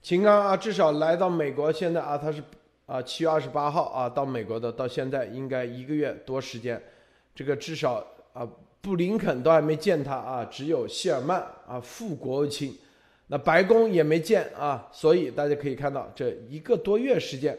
[0.03, 2.43] 秦刚啊，至少来到美国，现在啊，他是
[2.87, 6.83] 啊，七月二十八号啊，到美国的，到现在应该一个月多时间，
[7.35, 8.49] 这个至少啊，
[8.81, 12.75] 布林肯都还没见他啊，只有谢尔曼啊，副国务卿，
[13.27, 17.57] 那白宫也没见啊，所以大家可以看到，这一个多月时间，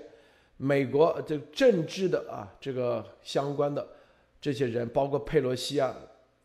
[0.58, 3.88] 美国这政治的啊，这个相关的
[4.41, 5.95] 这些人，包括佩洛西啊，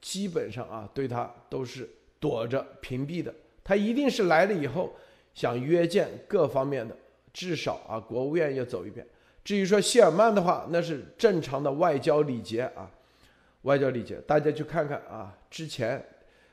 [0.00, 1.88] 基本上啊，对他都是
[2.20, 4.94] 躲着屏蔽的，他一定是来了以后
[5.35, 6.96] 想约见各方面的。
[7.32, 9.06] 至少啊，国务院要走一遍。
[9.44, 12.90] 至于说谢尔曼的话，那是正常的外交礼节啊，
[13.62, 14.16] 外交礼节。
[14.26, 16.02] 大家去看看啊，之前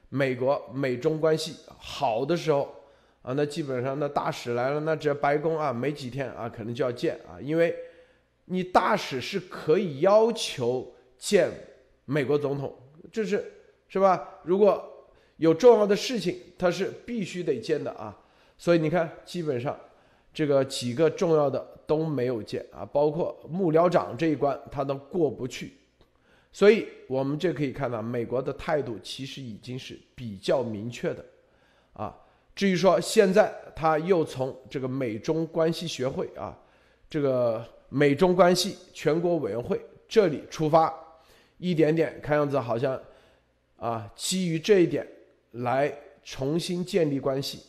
[0.09, 2.75] 美国美中关系好的时候
[3.21, 7.73] 啊，那基本上那大使来了，那只要白宫啊没几天啊，可能就要见啊，因为
[8.45, 11.49] 你大使是可以要求见
[12.03, 12.77] 美国总统，
[13.13, 13.53] 这是
[13.87, 14.41] 是吧？
[14.43, 18.19] 如果有重要的事情，他是必须得见的啊。
[18.57, 19.79] 所以你看，基本上。
[20.35, 25.73] 这个几个重要的都没有见啊，包括幕僚长这一关他都过不去，
[26.51, 31.23] 所以我们这可以看到，美国的态度其实已经是比较明确的，
[31.93, 32.17] 啊，
[32.55, 36.57] 至于说现在他又从这个美中关系学会啊，
[37.07, 40.91] 这个美中关系全国委员会这里出发，
[41.63, 42.99] 一点点看样子好像，
[43.77, 45.07] 啊，基于这一点
[45.51, 45.89] 来
[46.21, 47.63] 重新建立关系。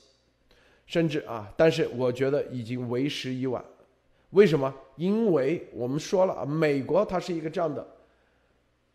[0.87, 3.65] 甚至啊，但是我觉得已经为时已晚。
[4.31, 4.75] 为什么？
[4.97, 7.87] 因为我们说了啊，美国它是一个这样的，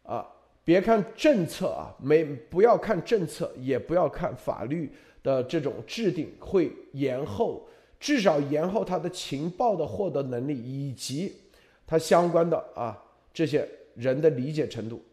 [0.03, 0.27] 啊，
[0.65, 4.91] 别看政策啊，没不要看政策，也不要看法律
[5.23, 7.65] 的这种制定会延后，
[8.01, 11.33] 至少延后它的情报的获得能力以及
[11.87, 13.01] 它相关的啊
[13.33, 15.03] 这些人的理解程度，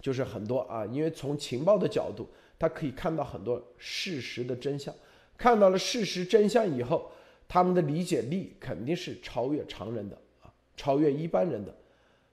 [0.00, 4.94] 就是很多啊，因为从情报的角度，他可以看到很多事实的真相。
[5.36, 7.10] 看到了事实真相以后，
[7.46, 11.74] 他们的理解力肯定是超越常人的啊，超越一般人的。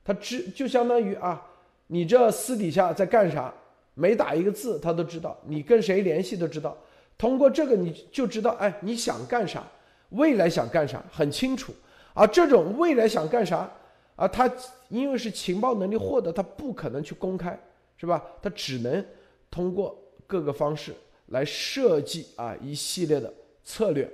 [0.03, 1.45] 他知就相当于啊，
[1.87, 3.53] 你这私底下在干啥，
[3.93, 6.75] 没打一个字他都知道，你跟谁联系都知道。
[7.17, 9.63] 通过这个你就知道，哎，你想干啥，
[10.09, 11.73] 未来想干啥很清楚。
[12.13, 13.71] 啊，这种未来想干啥
[14.15, 14.51] 啊，他
[14.89, 17.59] 因为是情报能力获得，他不可能去公开，
[17.97, 18.23] 是吧？
[18.41, 19.05] 他只能
[19.49, 20.93] 通过各个方式。
[21.29, 24.07] 来设计啊一系列的策略，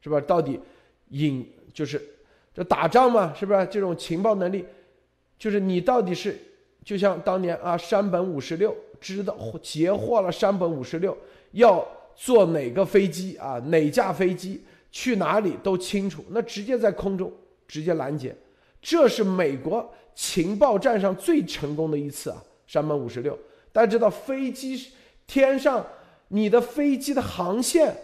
[0.00, 0.20] 是吧？
[0.20, 0.60] 到底
[1.08, 2.00] 引就是
[2.54, 3.66] 这打仗嘛，是不是？
[3.66, 4.64] 这种情报能力，
[5.36, 6.38] 就是你到底是
[6.84, 11.18] 就像当年啊山本五十六知道截获了山本五十六
[11.50, 17.32] 要坐哪个飞机啊哪架飞机去哪里都清楚，那直接在空中
[17.66, 18.32] 直接拦截，
[18.84, 23.36] 这是美国情报战上最成功的一次啊山本五十六。
[23.72, 24.92] 大家知道飞机
[25.26, 25.84] 天上。
[26.28, 27.94] 你的飞机的航线，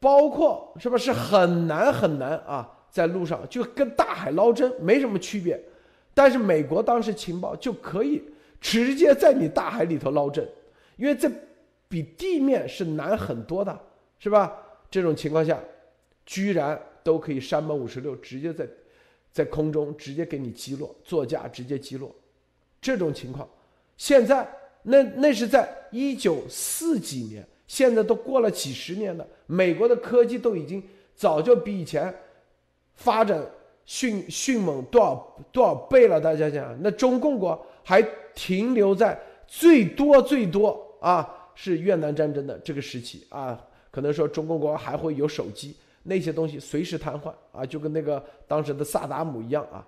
[0.00, 2.68] 包括是不是很难很难啊？
[2.90, 5.62] 在路上就跟大海捞针没什么区别，
[6.12, 8.24] 但是美国当时情报就可以
[8.58, 10.48] 直接在你大海里头捞针，
[10.96, 11.30] 因为这
[11.88, 13.78] 比地面是难很多的，
[14.18, 14.52] 是吧？
[14.90, 15.60] 这种情况下，
[16.24, 18.66] 居然都可以山本五十六直接在
[19.32, 22.14] 在空中直接给你击落，座驾直接击落，
[22.80, 23.48] 这种情况，
[23.96, 24.48] 现在
[24.82, 27.46] 那那是在一九四几年。
[27.66, 30.82] 现在都过了几十年了，美国的科技都已经
[31.14, 32.14] 早就比以前
[32.94, 33.46] 发展
[33.84, 36.18] 迅迅猛多少多少倍了。
[36.18, 38.02] 大家讲，那中共国还
[38.34, 43.62] 停留在最多最多啊，是越南战争的这个时期啊。
[43.90, 45.76] 可能说中共国还会有手机
[46.08, 49.86] 那些东西随时瘫痪啊，就跟那个当时的萨达姆一样啊。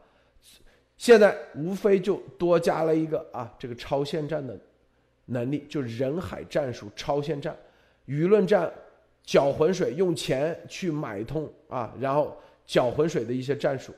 [0.98, 4.59] 现在无非就多加了一个啊，这个超限战的
[5.24, 7.56] 能力，就人海战术超限战。
[8.06, 8.70] 舆论战，
[9.24, 13.94] 搅浑水，用钱去买通啊，然后搅浑水的一些战术。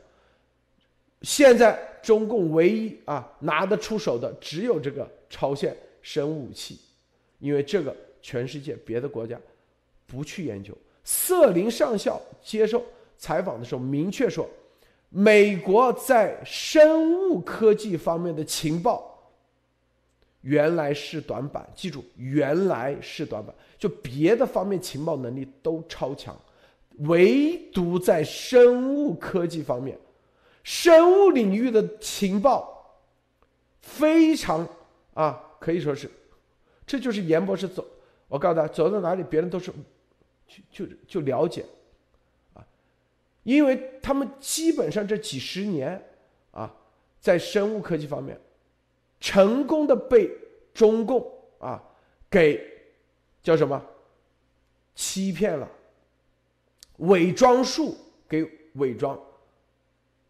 [1.23, 6.79] 现在中共唯一啊拿得出手的只有这个超限生物武器，
[7.41, 9.37] 因为这个全世界别的国家
[10.07, 10.73] 不去研究。
[11.05, 12.83] 瑟林上校接受
[13.19, 14.49] 采访的时候明确说，
[15.09, 19.09] 美国在生物科技方面的情报。
[20.43, 23.55] 原来是短板，记住，原来是短板。
[23.79, 26.37] 就别的方面情报能力都超强，
[26.99, 29.97] 唯独在生物科技方面，
[30.65, 32.99] 生物领域的情报
[33.83, 34.67] 非常
[35.15, 36.11] 啊，可以说是，
[36.85, 37.87] 这就是严博士走。
[38.27, 39.73] 我告诉他，走到哪里，别人都是
[40.71, 41.65] 就就了解
[42.55, 42.67] 啊，
[43.43, 46.03] 因为他们基本上这几十年
[46.51, 46.75] 啊，
[47.21, 48.39] 在生物科技方面。
[49.25, 50.29] 成功的被
[50.75, 51.25] 中共
[51.61, 51.81] 啊
[52.29, 52.61] 给
[53.41, 53.81] 叫什么
[54.97, 55.71] 欺骗了，
[56.97, 57.97] 伪装术
[58.29, 59.17] 给伪装，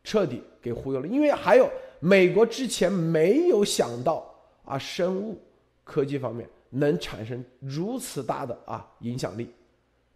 [0.04, 1.08] 彻底给忽悠了。
[1.08, 1.70] 因为还有
[2.00, 4.30] 美国之前没有想到
[4.66, 5.40] 啊，生物
[5.84, 9.50] 科技方面能产生如此大的啊影响力，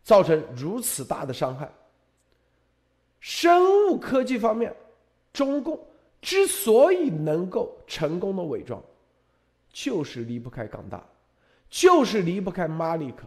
[0.07, 1.69] 造成如此大的伤害。
[3.19, 4.73] 生物科技方面，
[5.33, 5.85] 中共
[6.23, 8.81] 之所以能够成功的伪装，
[9.73, 11.05] 就是离不开港大，
[11.69, 13.27] 就是离不开马里克，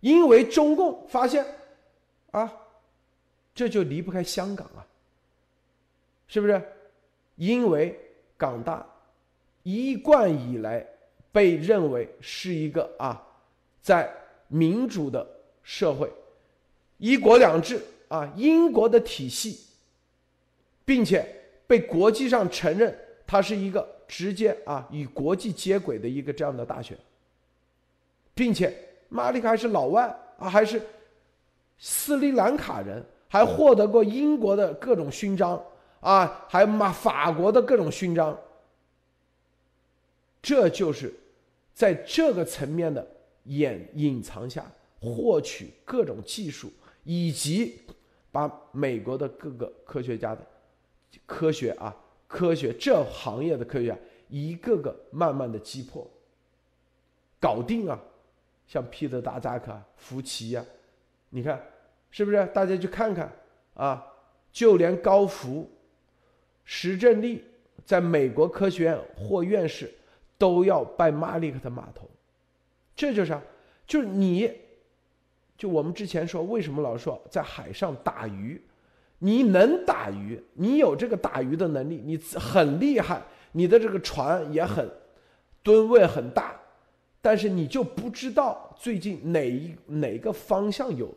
[0.00, 1.44] 因为中共发现，
[2.30, 2.50] 啊，
[3.54, 4.80] 这就离不开香港啊，
[6.28, 6.62] 是不是？
[7.36, 7.94] 因为
[8.38, 8.86] 港大
[9.64, 10.86] 一贯以来
[11.30, 13.22] 被认为是一个啊，
[13.82, 14.10] 在
[14.48, 15.24] 民主的
[15.68, 16.10] 社会，
[16.96, 19.60] 一国两制啊，英国的体系，
[20.82, 21.22] 并且
[21.66, 26.96] 被国际上承认，它是一个直接啊与国际接轨的一个这样的大学，
[28.34, 28.74] 并且
[29.10, 30.04] 马里卡还是老外
[30.38, 30.80] 啊，还是
[31.76, 35.62] 斯里兰卡人，还获得过英国的各种勋章
[36.00, 38.36] 啊，还马法国的各种勋章。
[40.40, 41.12] 这就是
[41.74, 43.06] 在这个层面的
[43.44, 44.64] 掩隐藏下
[45.00, 46.72] 获取各种技术，
[47.04, 47.80] 以及
[48.30, 50.46] 把美国的各个科学家的
[51.24, 51.96] 科学啊
[52.26, 56.08] 科学这行业的科学家一个个慢慢的击破，
[57.40, 57.98] 搞定啊！
[58.66, 60.64] 像皮特达扎克、福奇呀，
[61.30, 61.62] 你看
[62.10, 62.46] 是不是？
[62.54, 63.32] 大家去看看
[63.74, 64.06] 啊！
[64.52, 65.70] 就连高福、
[66.64, 67.44] 石正丽
[67.84, 69.92] 在美国科学院获院士。
[70.40, 72.08] 都要拜马利克的码头，
[72.94, 73.42] 这就是啊，
[73.88, 74.48] 就是你，
[75.58, 78.62] 就我们之前说，为什么老说在海上打鱼，
[79.18, 83.20] 你能打鱼，你有这个打鱼的能力，你很厉害，
[83.52, 84.88] 你的这个船也很
[85.62, 86.58] 吨位很大，
[87.20, 91.12] 但是你就不知道最近哪一哪个方向有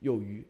[0.00, 0.46] 有鱼，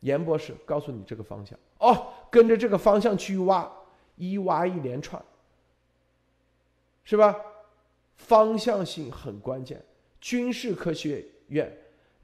[0.00, 3.70] 严博士告诉你这个方向哦，跟着这个方向去挖，
[4.16, 5.20] 一挖一连串。
[7.06, 7.36] 是吧？
[8.16, 9.84] 方向性很关键。
[10.20, 11.70] 军事科学院，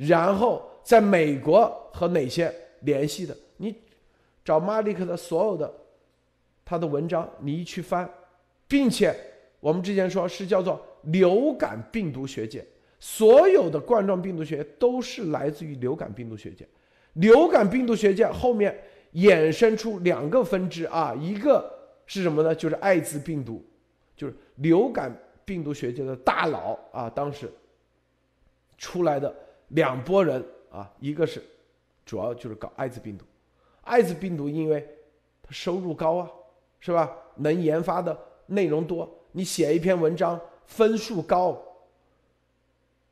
[0.09, 3.37] 然后在美国和哪些联系的？
[3.59, 3.75] 你
[4.43, 5.73] 找马利克的所有的
[6.65, 8.09] 他的文章，你一去翻，
[8.67, 9.15] 并且
[9.61, 12.65] 我们之前说是叫做流感病毒学界，
[12.99, 16.67] 所有的冠状病毒学都是来自于流感病毒学界。
[17.15, 18.75] 流感病毒学界后面
[19.15, 21.71] 衍生出两个分支啊，一个
[22.07, 22.55] 是什么呢？
[22.55, 23.63] 就是艾滋病毒。
[24.17, 25.11] 就是流感
[25.47, 27.51] 病毒学界的大佬啊，当时
[28.77, 29.35] 出来的
[29.71, 31.43] 两拨人啊，一个是
[32.07, 33.25] 主要就是搞艾滋病毒，
[33.83, 34.89] 艾滋病毒因为
[35.43, 36.31] 它收入高啊，
[36.79, 37.11] 是吧？
[37.35, 38.17] 能研发的
[38.47, 41.61] 内容多，你写一篇文章分数高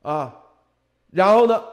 [0.02, 0.44] 啊，
[1.10, 1.64] 然后呢，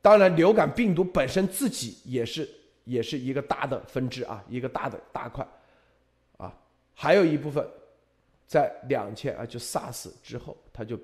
[0.00, 2.48] 当然流感病毒本身自己也是
[2.84, 5.46] 也是一个大的分支啊，一个大的大块
[6.36, 6.56] 啊，
[6.94, 7.68] 还有一部分。
[8.48, 10.98] 在两千啊，就 SARS 之后，他就，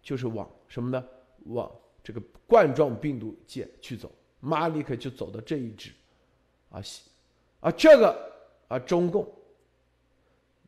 [0.00, 1.04] 就是往什么呢？
[1.48, 1.70] 往
[2.02, 4.10] 这个冠状病毒界去走。
[4.40, 5.90] 马里克就走到这一支，
[6.70, 6.80] 啊，
[7.60, 8.32] 啊，这个
[8.68, 9.26] 啊，中共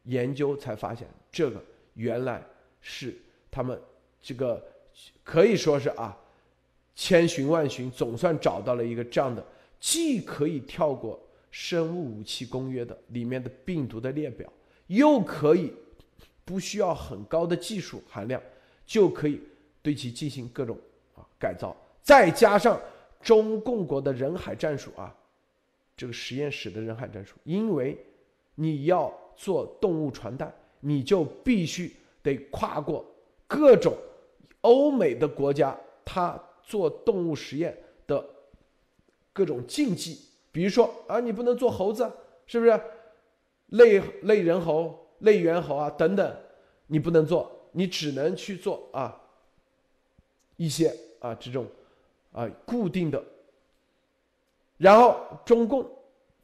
[0.04, 1.62] 研究才发现，这个
[1.94, 2.42] 原来
[2.80, 3.16] 是
[3.50, 3.80] 他们
[4.20, 4.62] 这个
[5.22, 6.16] 可以说是啊，
[6.96, 9.44] 千寻万寻，总算找到了一个这样的，
[9.78, 11.20] 既可以跳过
[11.50, 14.50] 生物武器公约的里面的病毒的列表。
[14.88, 15.70] 又可以
[16.46, 18.42] 不需要很高的技术含量，
[18.86, 19.38] 就可以
[19.88, 20.76] 对其进行各种
[21.14, 22.78] 啊改造，再加上
[23.22, 25.16] 中共国的人海战术啊，
[25.96, 27.96] 这个实验室的人海战术，因为
[28.54, 31.90] 你要做动物传代，你就必须
[32.22, 33.02] 得跨过
[33.46, 33.96] 各种
[34.60, 35.74] 欧美的国家，
[36.04, 37.74] 他做动物实验
[38.06, 38.22] 的
[39.32, 40.20] 各种禁忌，
[40.52, 42.12] 比如说啊，你不能做猴子，
[42.46, 42.78] 是不是？
[43.68, 46.36] 类类人猴、类猿猴啊等等，
[46.88, 49.18] 你不能做，你只能去做啊
[50.58, 51.66] 一些啊这种
[52.30, 53.24] 啊固定的。
[54.76, 55.90] 然后中共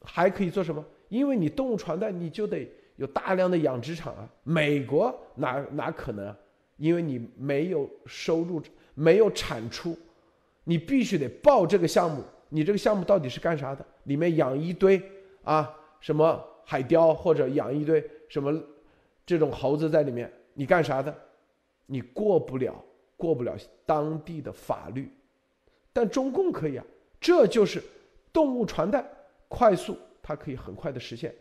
[0.01, 0.83] 还可以做什么？
[1.11, 4.27] 因为你动物传代，你就得有大量的养殖场啊。
[4.43, 6.27] 美国哪哪可能？
[6.27, 6.37] 啊？
[6.79, 8.63] 因为你没有收入，
[8.95, 9.95] 没有产出，
[10.65, 12.25] 你必须得报这个项目。
[12.49, 13.85] 你这个项目到底是干啥的？
[14.05, 15.01] 里面养一堆
[15.43, 16.43] 啊什么？
[16.67, 18.59] 海雕或者养一堆什么
[19.27, 21.15] 这种猴子在里面，你干啥的？
[21.85, 22.75] 你过不了
[23.25, 23.57] 过不了
[23.87, 25.11] 当地的法律，
[25.95, 26.85] 但中共可以啊，
[27.19, 27.83] 这就是
[28.31, 29.03] 动物传代，
[29.49, 31.35] 快速，它可以很快的实现。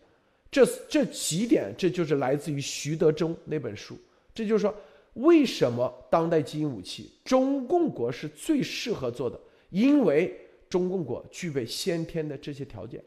[0.50, 3.98] 这这几点，这就是来自于徐德忠那本书。
[4.34, 4.74] 这就是说，
[5.16, 9.38] 为什么当代基因武器中共国是最适合做的？
[9.70, 13.04] 因为中共国具备先天的这些条件。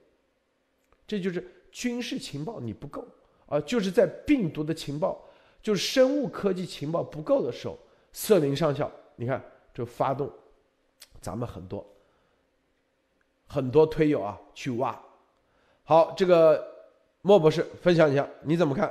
[1.06, 3.06] 这就是军事情报你不够
[3.46, 5.24] 啊，就是在病毒的情报，
[5.62, 7.78] 就是生物科技情报不够的时候，
[8.16, 9.44] 瑟林上校，你看
[9.74, 10.32] 就发动
[11.20, 11.86] 咱们很多
[13.46, 14.98] 很多推友啊去挖。
[15.84, 16.66] 好，这个
[17.20, 18.90] 莫博士分享一下，你怎么看？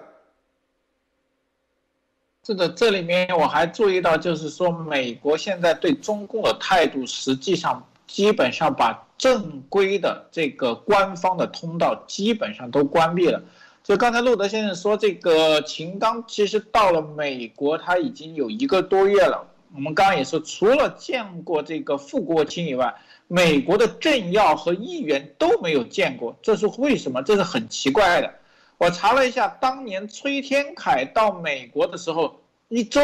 [2.43, 13.41] 是的，这里面我还注意到，就是说美国现在对中共的态度，实际上基本上把正规的这个官方的通道基本上都关闭了。
[13.86, 19.48] 就刚才路德先生说，这个秦刚其实到了美国，他已经有一个多月了。
[19.76, 22.96] 我们刚刚也说，除了见过这个副国卿以外，
[23.28, 27.22] 美国的政要和议员都没有见过，这是为什么？
[27.22, 28.34] 这是很奇怪的。
[28.80, 33.02] 我查了一下，当年崔天凯到美国的时候，一周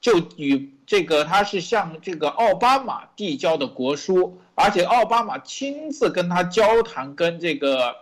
[0.00, 7.94] 就与这个他是向这个奥巴马递交的国书，而且奥巴马亲自跟他交谈，跟这个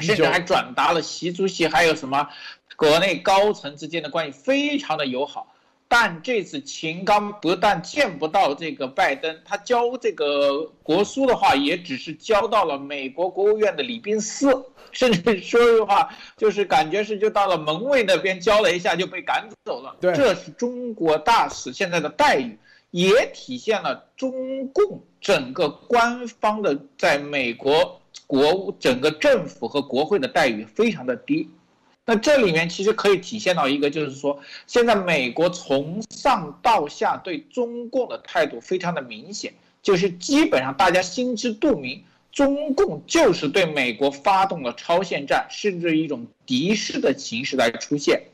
[0.00, 2.28] 甚至还转达了习主席还有什么
[2.76, 5.48] 国内高层之间的关系非常的友好。
[5.88, 19.94] 但这次秦刚不但见不到这个拜登，他交这个国书的话，也只是交到了美国国务院的礼宾司，甚至说的话，就是感觉是就到了门卫那边交了一下就被赶走了。
[20.00, 22.58] 对，这是中国大使现在的待遇，
[22.90, 31.50] 也体现了中共整个官方的在美国国整个政府和国会的待遇非常的低。
[32.04, 42.02] 那这里面其实可以体现到一个，就是说，现在美国从上到下对中共的态度非常的明显，就是基本上大家心知肚明，
[42.32, 48.24] 中共就是对美国发动了超限战，甚至一种敌视的形式来出现。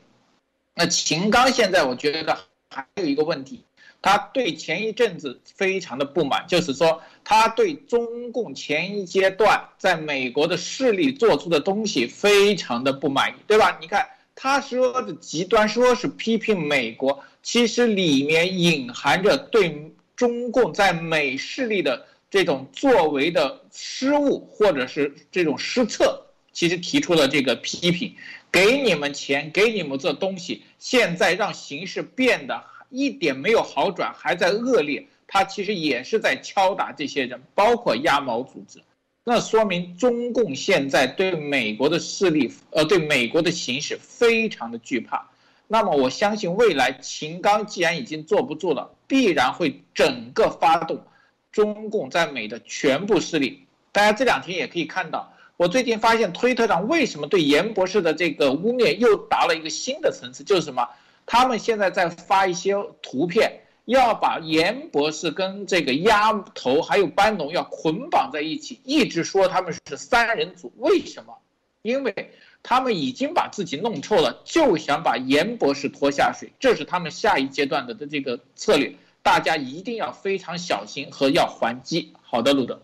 [0.73, 3.63] 那秦刚现在我觉得还有一个问题。
[4.01, 13.77] 他对前一阵子非常的不满，就是说他对中共前一阶段在美国的势力做出的东西非常的不满意，对吧？
[13.81, 28.15] 你看他说的极端，说是批评美国，其实里面隐含着对中共在美势力的这种作为的失误或者是这种失策，其实提出了这个批评，
[28.49, 32.63] 给你们钱，给你们这东西，现在让形势变得。
[32.89, 35.07] 一点没有好转，还在恶劣。
[35.27, 38.81] 他其实也是在敲打这些人，包括亚毛组织。
[39.23, 45.29] 那说明中共现在对美国的势力，呃，对美国的形势非常的惧怕。
[45.67, 51.03] 那么我相信未来秦刚既然已经坐不住了，必然会整个发动
[51.51, 53.67] 中共在美的全部势力。
[53.91, 60.87] 大家这两天也可以看到，我最近发现推特上为什么对严博士的这个污蔑又达了一个新的层次，就是什么？
[61.31, 62.73] 他们现在在发一些
[63.03, 70.73] 图片，要把严博士跟这个丫头还有班农要捆绑在一起，一直说他们是三人组。
[70.77, 71.37] 为什么？
[71.83, 72.31] 因为
[72.63, 78.95] 他们已经把自己弄臭了，就想把严博士拖下水，这是他们下一阶段的的这个策略。
[79.21, 82.11] 大家一定要非常小心和要还击。
[82.23, 82.81] 好的，路德，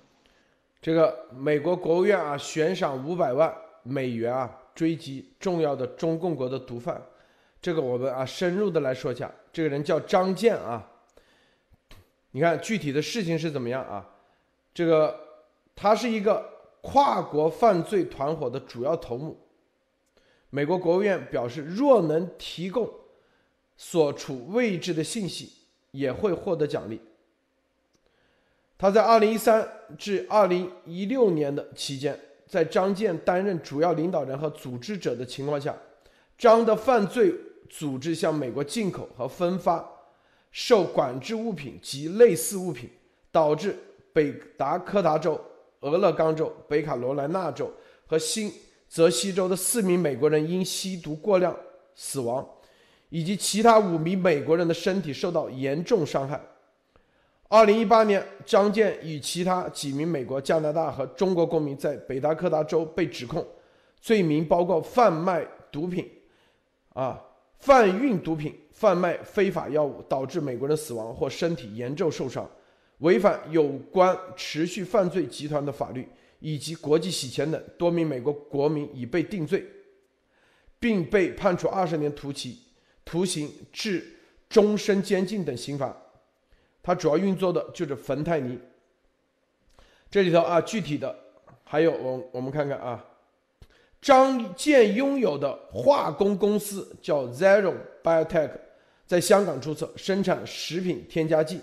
[0.84, 7.02] 这个美国国务院啊悬赏五百万美元啊追击重要的中共国的毒贩。
[7.66, 10.88] 这个我们啊深入的来说一下，这个人叫张健啊，
[12.30, 14.08] 你看具体的事情是怎么样啊？
[14.72, 15.20] 这个
[15.76, 16.48] 他是一个
[16.82, 19.36] 跨国犯罪团伙的主要头目。
[20.52, 22.88] 美国国务院表示，若能提供
[23.76, 25.52] 所处位置的信息，
[25.90, 27.02] 也会获得奖励。
[28.78, 35.76] 他在二零一三至二零一六年的期间，在张健担任主要领导人和组织者的情况下，
[36.38, 37.34] 张的犯罪。
[37.70, 39.84] 组织向美国进口和分发
[40.52, 42.90] 受管制物品及类似物品，
[43.32, 43.76] 导致
[44.14, 45.40] 北达科达州、
[45.82, 47.70] 俄勒冈州、北卡罗来纳州
[48.08, 48.52] 和新
[48.88, 51.54] 泽西州的四名美国人因吸毒过量
[51.96, 52.48] 死亡，
[53.10, 56.40] 以及其他五名美国人的身体受到严重伤害。
[57.50, 63.46] 二零一八年，张健与其他几名美国、加拿大和中国公民在北达科达州被指控，
[64.00, 66.10] 罪名包括贩卖毒品，
[66.94, 67.22] 啊。
[67.60, 72.50] 贩运毒品、贩卖非法药物，导致美国人死亡或身体严重受伤，
[73.00, 76.08] 违反有关持续犯罪集团的法律
[76.40, 79.66] 以及国际洗钱等，多名美国国民已被定罪，
[80.80, 82.56] 并被判处二十年徒刑、
[83.04, 84.06] 徒刑至
[84.48, 85.96] 终身监禁等刑罚。
[86.84, 88.60] 它主要运作的就是芬太尼。
[90.12, 91.18] 这里头啊，具体的
[91.64, 93.04] 还有我我们看看啊。
[94.06, 98.52] 张建拥有的化工公司叫 Zero Biotech，
[99.08, 101.60] 在香港注册，生产食品添加剂。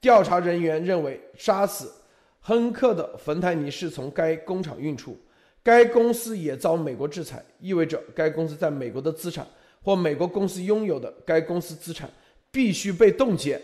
[0.00, 1.92] 调查人员认为，杀死
[2.38, 5.18] 亨克的芬太尼是从该工厂运出。
[5.64, 9.44] 该公司也遭美国制裁，意味着该公司在美国的资产
[9.82, 12.08] 或美国公司拥有的该公司资产
[12.52, 13.60] 必须被冻结，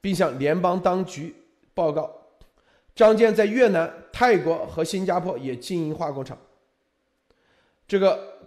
[0.00, 1.32] 并向联邦当局
[1.72, 2.12] 报告。
[2.96, 6.36] 张建在越南、泰国和新加坡也经营化工厂。
[7.86, 8.38] 这个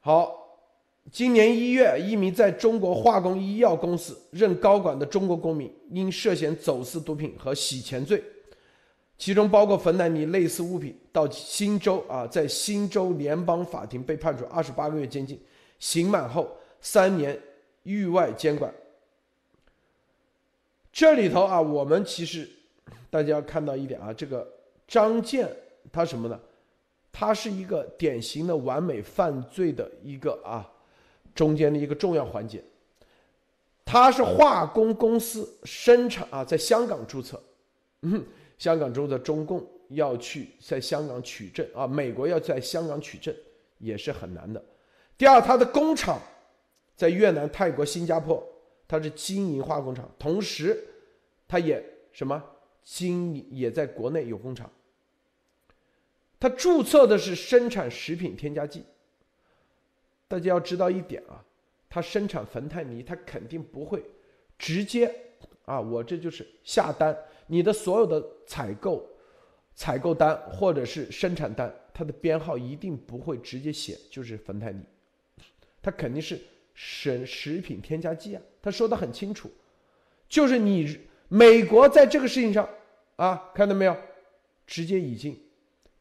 [0.00, 0.44] 好。
[1.12, 8.20] 今年一月，一名在中国化工医药公司任高管的中国公民，因涉嫌走私毒品和洗钱罪，
[9.16, 15.40] 其中包括芬太尼类似物品，到新州啊，在新州联邦法庭被判处二十八个月监禁，
[15.78, 17.40] 刑满后三年
[17.84, 18.74] 域外监管。
[20.92, 22.48] 这里头啊，我们其实
[23.08, 24.46] 大家要看到一点啊，这个
[24.88, 25.48] 张建
[25.92, 26.38] 他什么呢？
[27.18, 30.70] 它是一个典型的完美犯罪的一个啊。
[31.34, 32.62] 中间的一个重要环节，
[33.84, 37.38] 它是化工公司生产啊，在香港注册，
[38.00, 38.24] 嗯，
[38.56, 43.34] 香港注册中共要去在香港取证啊，美国要在香港取证
[43.76, 44.62] 也是很难的。
[45.18, 46.18] 第二，它的工厂
[46.94, 48.42] 在越南、泰国、新加坡，
[48.88, 50.82] 它是经营化工厂，同时
[51.46, 52.42] 它也什么
[52.82, 54.70] 经营也在国内有工厂，
[56.38, 58.84] 它注册的是生产食品添加剂。
[60.28, 61.44] 大家要知道一点啊，
[61.88, 64.04] 它生产芬太尼，它肯定不会
[64.58, 65.14] 直接
[65.64, 67.16] 啊，我这就是下单，
[67.46, 69.08] 你的所有的采购、
[69.74, 74.84] 采购单或者是生产单，它的编号一定不会直接写就是芬太尼，
[75.80, 76.40] 它肯定是
[76.74, 79.50] 审食品添加剂啊，他说的很清楚，
[80.28, 82.68] 就是你美国在这个事情上
[83.14, 83.96] 啊，看到没有，
[84.66, 85.40] 直接已经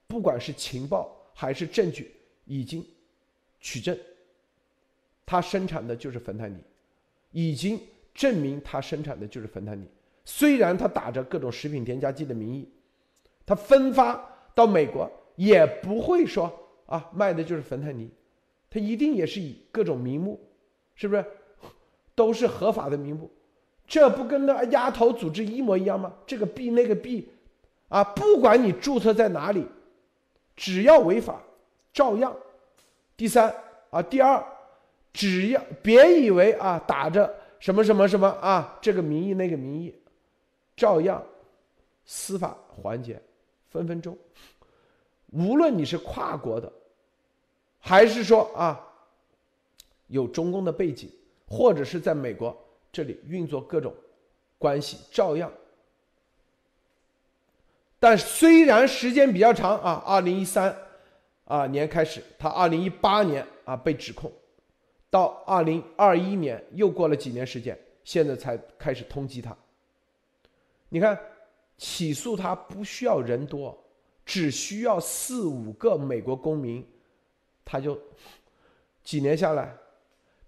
[0.07, 2.11] 不管是情报还是证据
[2.45, 2.85] 已经
[3.59, 3.97] 取证。
[5.25, 6.57] 他生产的就是芬太尼，
[7.31, 7.79] 已经
[8.13, 9.85] 证明他生产的就是芬太尼。
[10.23, 12.69] 虽然他打着各种食品添加剂的名义，
[13.45, 16.51] 他分发到美国也不会说
[16.85, 18.09] 啊卖的就是芬太尼，
[18.69, 20.39] 他一定也是以各种名目，
[20.95, 21.25] 是不是？
[22.13, 23.29] 都是合法的名目，
[23.85, 26.13] 这不跟那丫头组织一模一样吗？
[26.25, 27.27] 这个币那个币，
[27.89, 29.67] 啊，不管你注册在哪里，
[30.55, 31.41] 只要违法，
[31.93, 32.35] 照样。
[33.17, 33.55] 第三
[33.89, 34.43] 啊，第二。
[35.13, 39.95] 只要别以为啊，打着什么什么什么啊，这个名义那个名义，
[40.75, 41.23] 照样
[42.03, 43.21] 司法环节
[43.69, 44.17] 分分钟。
[45.31, 46.69] 无论你是跨国的，
[47.79, 48.85] 还是说啊
[50.07, 51.09] 有中共的背景，
[51.47, 52.53] 或者是在美国
[52.91, 53.95] 这里运作各种
[54.57, 55.49] 关系，照样。
[58.05, 60.77] 但虽然时间比较长啊，二零一三
[61.45, 64.31] 啊年开始，他二零一八年啊被指控。
[65.09, 69.57] 到二零二一年又过了几年时间，现在才开始通缉他。
[70.89, 71.19] 你看，
[71.79, 73.75] 起诉他不需要人多，
[74.23, 76.87] 只需要四五个美国公民，
[77.65, 77.99] 他就
[79.03, 79.75] 几年下来，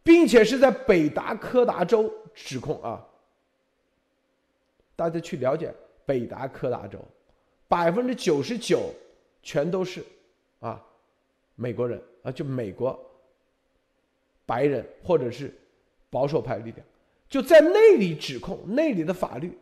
[0.03, 3.03] 并且是在北达科达州指控啊。
[4.95, 5.74] 大家去了解
[6.05, 7.03] 北达科达州，
[7.68, 8.93] 百分之九十九
[9.41, 10.03] 全都是
[10.59, 10.84] 啊
[11.55, 12.97] 美国人啊，就美国。
[14.45, 15.53] 白人或者是
[16.09, 16.78] 保守派力量，
[17.28, 19.57] 就在那里指控那里的法律，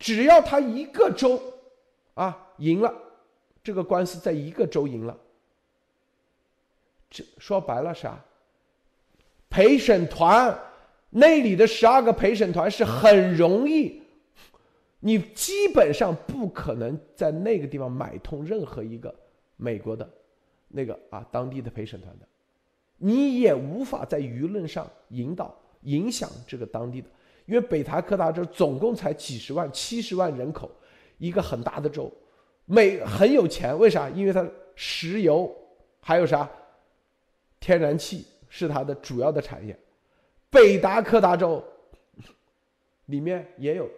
[0.00, 1.40] 只要他一个州
[2.14, 2.92] 啊赢了，
[3.62, 5.16] 这个官司在一个州赢了，
[7.08, 8.18] 这说白了啥？
[9.48, 10.58] 陪审团
[11.08, 14.02] 那里的十二个陪审团是很容易，
[15.06, 19.14] 你基本上不可能在那个地方买通任何一个
[19.56, 20.10] 美国的
[20.66, 22.26] 那个啊当地的陪审团的。
[22.96, 27.08] 你也无法在舆论上引导影响这个当地的，
[27.44, 30.68] 因为北达科达州总共才几十万、七十万人口，
[31.18, 32.12] 一个很大的州，
[32.64, 34.10] 美很有钱，为啥？
[34.10, 34.44] 因为它
[34.74, 35.48] 石油
[36.00, 36.50] 还有啥，
[37.60, 39.78] 天然气是它的主要的产业。
[40.50, 41.62] 北达科达州
[43.04, 43.88] 里面也有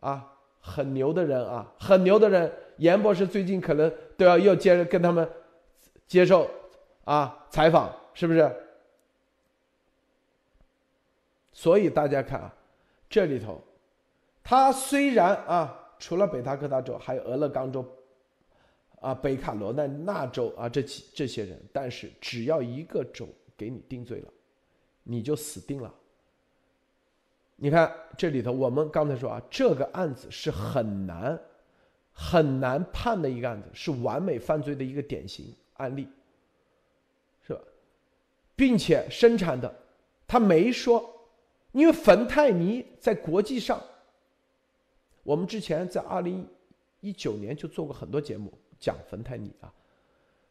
[0.00, 2.52] 啊很牛的人啊，很牛的人。
[2.78, 5.28] 严博士最近可能都要又接着跟他们
[6.06, 6.50] 接受。
[7.04, 8.54] 啊，采访是不是？
[11.52, 12.52] 所以大家看啊，
[13.08, 13.62] 这里头，
[14.42, 17.86] 他虽然啊，除了北达科他州，还有俄勒冈州，
[19.00, 23.26] 啊，北卡罗来纳州啊，这几这些人，但是只要一个州
[23.56, 24.28] 给你定罪了，
[25.04, 25.94] 你就死定了。
[27.56, 31.38] 你看这里头，我们刚才说啊，这个案子是很难
[32.12, 36.06] 很难判的一个案子，是完美犯罪的一个典型案例。
[37.42, 37.60] 是吧
[38.54, 39.74] 并且生产的，
[40.26, 41.28] 他没说，
[41.72, 43.80] 因为芬太尼在国际上，
[45.22, 46.46] 我们之前在二零
[47.00, 49.72] 一九年就做过很多节目，讲芬太尼啊，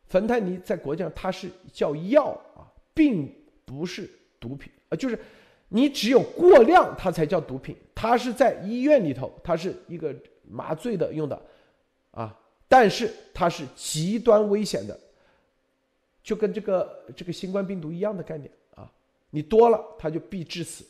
[0.05, 3.31] 芬太尼在国际上它是叫药啊，并
[3.65, 5.19] 不是毒品啊，就是
[5.67, 11.41] 你只有过量它才叫毒品，它是在医院里头，它是一个麻醉的用的
[12.11, 12.37] 啊，
[12.67, 14.97] 但是它是极端危险的，
[16.23, 18.89] 就跟这个这个新冠病毒一样的概念啊，
[19.29, 20.85] 你多了它就必致死。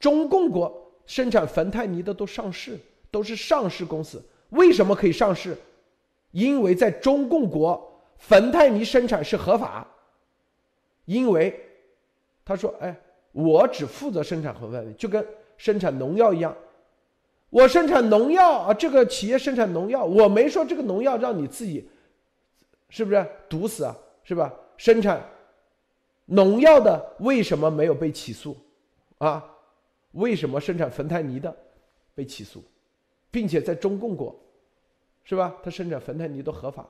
[0.00, 2.78] 中共国生产芬太尼的都上市，
[3.10, 4.22] 都是上市公司。
[4.50, 5.56] 为什么可以上市？
[6.30, 9.86] 因为在中共国，芬太尼生产是合法。
[11.04, 11.58] 因为
[12.44, 12.94] 他说：“哎，
[13.32, 15.26] 我只负责生产芬太尼，就跟
[15.56, 16.56] 生产农药一样。
[17.50, 21.88] 我生产农药啊，这个企业生产农药，我没说这个农药让你自己，
[22.90, 23.96] 是不是毒死啊？
[24.22, 24.54] 是吧？
[24.76, 25.26] 生产
[26.26, 28.56] 农药的为什么没有被起诉？
[29.18, 29.54] 啊？”
[30.12, 31.54] 为什么生产芬太尼的
[32.14, 32.64] 被起诉，
[33.30, 34.34] 并且在中共国，
[35.22, 35.54] 是吧？
[35.62, 36.88] 他生产芬太尼都合法，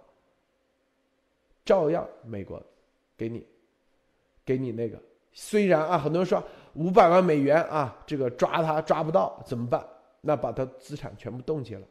[1.65, 2.63] 照样美国
[3.17, 3.45] 给你
[4.45, 4.99] 给你那个。
[5.33, 6.43] 虽然啊，很多人说
[6.75, 9.87] 五百万美元啊，这个抓他抓不到怎么办？
[10.21, 11.87] 那把他资产全部冻结了。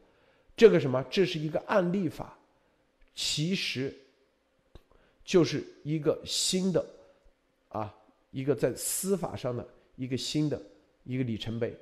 [0.56, 1.04] 这个什么？
[1.10, 2.38] 这是一个案例法，
[3.14, 3.96] 其实
[5.24, 6.84] 就是一个新的
[7.68, 7.94] 啊，
[8.30, 9.66] 一个在司法上的
[9.96, 10.60] 一个新的。
[11.04, 11.74] 一个里程碑，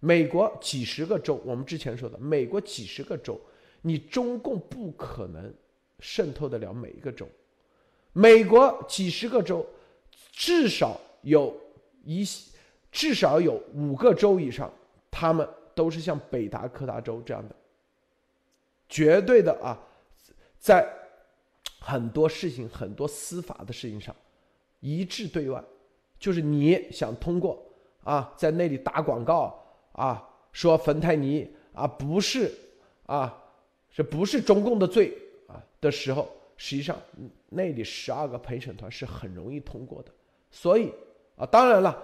[0.00, 3.40] 美国几十个州，我们之前说的，美国几十个州，
[3.80, 5.54] 你中共不可能
[6.00, 7.28] 渗透得了每一个州。
[8.12, 9.64] 美国几十个州，
[10.32, 11.54] 至少有
[12.04, 12.24] 一，
[12.90, 14.72] 至少有五个州以上，
[15.10, 17.54] 他们都是像北达科达州这样的，
[18.88, 19.78] 绝对的啊，
[20.58, 20.88] 在
[21.78, 24.14] 很多事情、很多司法的事情上
[24.80, 25.62] 一致对外，
[26.18, 27.62] 就是你想通过。
[28.02, 29.62] 啊，在那里打广告
[29.92, 32.50] 啊，说芬太尼啊不是
[33.04, 33.44] 啊，
[33.92, 35.12] 这不是中共的罪
[35.46, 36.26] 啊的时候，
[36.60, 36.94] 实际上
[37.48, 40.12] 那里十二个陪审团是很容易通过的。
[40.50, 40.92] 所以
[41.36, 41.96] 啊，当然了，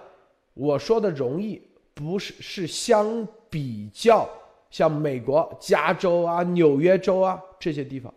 [0.55, 1.61] 我说的容易
[1.93, 4.27] 不是是相比较
[4.71, 8.11] 像美国加州啊、纽约州啊这些地方，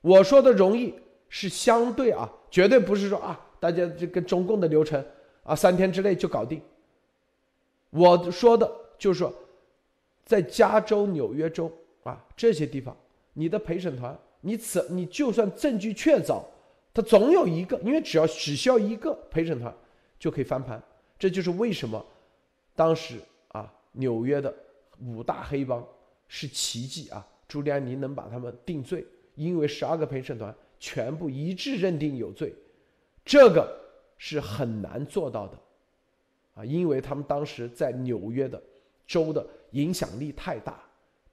[0.00, 0.94] 我说的容易
[1.28, 5.04] 是相对啊，绝对不是说啊，大家这跟中共的流程。
[5.42, 6.58] 啊，三天之内就搞定。
[7.90, 9.30] 我说的就是说，
[10.24, 11.70] 在加州、纽约州
[12.02, 12.96] 啊这些地方，
[13.34, 16.42] 你的陪审团，你此你就算证据确凿，
[16.92, 19.74] 他总有一个，因为只要只需要一个陪审团
[20.18, 20.80] 就可以翻盘。
[21.18, 22.04] 这就是为什么
[22.76, 23.18] 当时
[23.48, 24.54] 啊纽约的
[25.00, 25.84] 五大黑帮
[26.28, 32.54] 是奇迹啊，朱利安尼能把他们定罪，因为十二个陪审团全部一致认定有罪，
[33.24, 33.80] 这个。
[34.16, 35.58] 是很难做到的，
[36.54, 38.62] 啊，因为他们当时在纽约的
[39.06, 40.80] 州的影响力太大，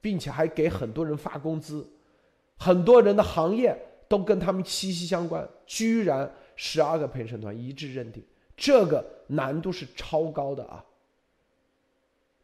[0.02, 1.88] 并且还给很多人发工资，
[2.62, 3.76] 很多人的行业
[4.08, 5.48] 都跟他们息息相关。
[5.66, 8.24] 居然十二个陪审团一致认定，
[8.56, 10.86] 这个难度是超高的啊！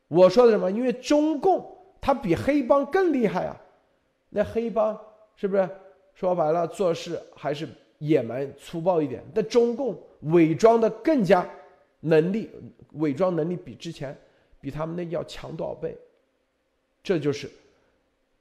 [0.07, 0.71] 我说的什么？
[0.71, 3.55] 因为中共他比黑帮更厉害啊！
[4.29, 4.99] 那黑帮
[5.35, 5.69] 是不是
[6.15, 9.23] 说白了做事还是野蛮粗暴一点？
[9.35, 9.95] 但中共。
[10.21, 11.47] 伪装的更加
[11.99, 12.49] 能力，
[12.93, 14.17] 伪装能力比之前
[14.59, 15.95] 比他们那要强多少倍？
[17.03, 17.47] 这就是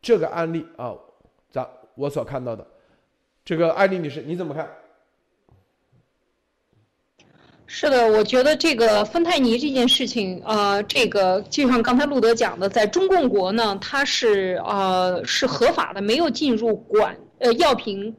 [0.01, 0.97] 这个案例啊，
[1.97, 2.65] 我所看到的
[3.45, 4.69] 这个艾丽女士，你怎么看？
[7.67, 18.15] 是的，我觉得这个芬太尼这件事情，呃，这个就像刚才路德讲的，在中共国呢，它是呃是合法的，没有进入管呃药品。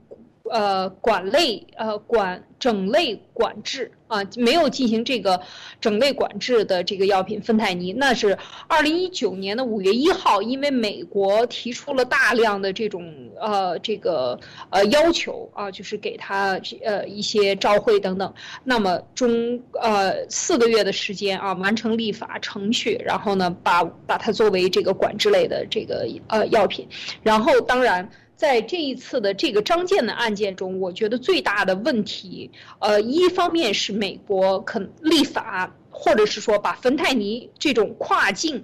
[0.50, 5.40] 呃，管类呃管整类管制啊，没有进行这个
[5.80, 8.38] 整类管制的这个药品芬太尼，那是
[8.68, 14.40] 二零一九年的五月一号，因为美国提出了大量的这种呃这个
[14.70, 18.34] 呃要求啊，就是给他呃一些召会等等，
[18.64, 26.88] 那么中呃四个月的时间啊，完成立法程序，然后呢把把它作为这个管制类的这个呃药品，
[27.24, 28.10] 然后当然。
[28.38, 38.64] 在这一次的这个张建的案件中，我觉得最大的问题，呃，一方面是美国肯立法，或者是说把芬太尼这种跨境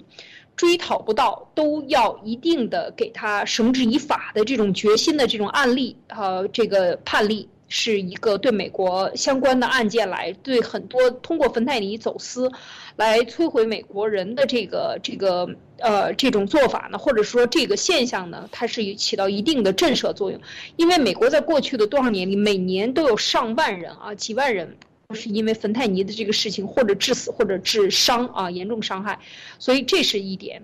[0.54, 7.48] 追讨不到，都要一定的给他绳之以法的这种决心的这种案例，呃，这个判例。
[7.68, 12.50] 是一个对美国相关的案件来，对很多通过芬太尼走私，
[12.96, 15.48] 来摧毁美国人的这个这个
[15.78, 20.40] 呃这种做法呢，或者说这个现象呢，它是起到一定的震慑作用。
[20.76, 24.76] 因为美国在过去的多少年里，每年都有上万人啊，几万人
[25.14, 29.18] 是因为芬太尼的这个事情或者致死或者致伤啊，严重伤害，
[29.58, 30.62] 所以这是一点。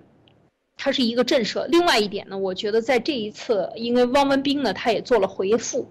[0.77, 1.65] 它是一个震慑。
[1.67, 5.87] 另外一点呢，我觉得在这一次，因为汪文斌呢，他也做了回复。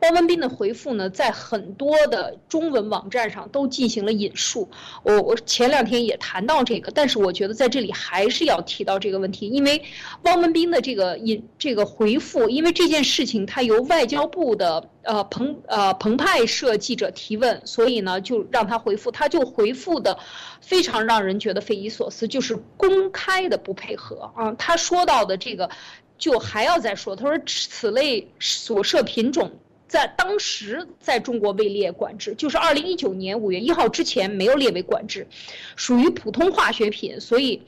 [0.00, 4.66] 汪文斌的回复呢，在很多的中文网站上都进行了引述。
[5.02, 9.82] 我我前两天也谈到这个，但是我觉得在这里还是要提到这个问题，因为
[10.22, 20.18] 汪文斌的这个引这个回复，因为这件事情他由外交部的呃澎呃澎湃社记者提问，所以呢就让他回复，他就回复的
[20.60, 24.52] 非常让人觉得匪夷所思，就是公开的不配合啊。
[24.52, 25.70] 他说到的这个，
[26.18, 29.50] 就还要再说，他说此类所涉品种。
[29.88, 35.26] 在当时，在中国未列管制，就是二零一九年五月一号之前没有列为管制，
[35.74, 37.60] 属于普通化学品，所以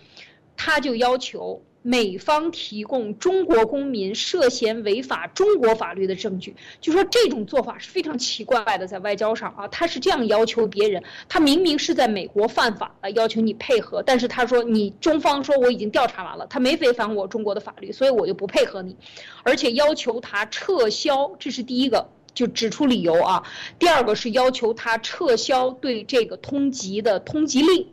[0.57, 6.57] 他就要求美方提供中国公民涉嫌违法中国法律的证据。
[6.81, 18.97] 就说这种做法是非常奇怪的，在外交上啊，他是这样要求别人，他明明是在美国犯法了，要求你配合，但是他说你中方说我已经调查完了，他没违反我中国的法律，所以我就不配合你，
[19.43, 22.09] 而且要求他撤销，这是第一个。
[22.35, 23.43] 就指出理由啊，
[23.79, 27.89] 第二个是要求他撤销对这个通缉的通缉令，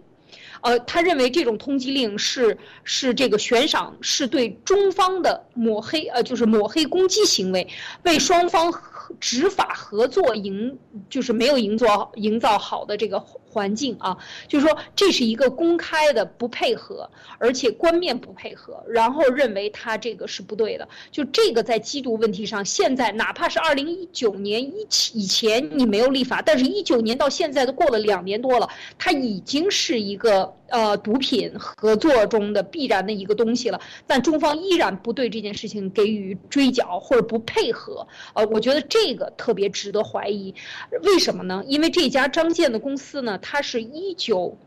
[0.61, 7.67] 呃，他认为这种通缉令是是这个悬赏，是对中方的抹黑，呃，就是抹黑攻击行为，
[8.03, 8.73] 为双方
[9.19, 10.77] 执法合作营
[11.09, 13.23] 就是没有营造营造好的这个。
[13.49, 20.87] 环境啊，就是说这是一个公开的不配合，而且官面不配合，然后认为他这个是不对的。
[21.11, 28.69] 就这个在缉毒问题上，现在哪怕是二零一九年一以前你没有立法，但是一九年到现在都过了两年多了，
[28.99, 33.81] 它已经是一个呃毒品合作中的必然的一个东西了。
[34.05, 40.53] 但中方依然不对这件事情给予追缴或者不配合，呃，我觉得这个特别值得怀疑。
[41.01, 41.63] 为什么呢？
[41.65, 43.38] 因为这家张建的公司呢。
[43.41, 44.57] 它是一九。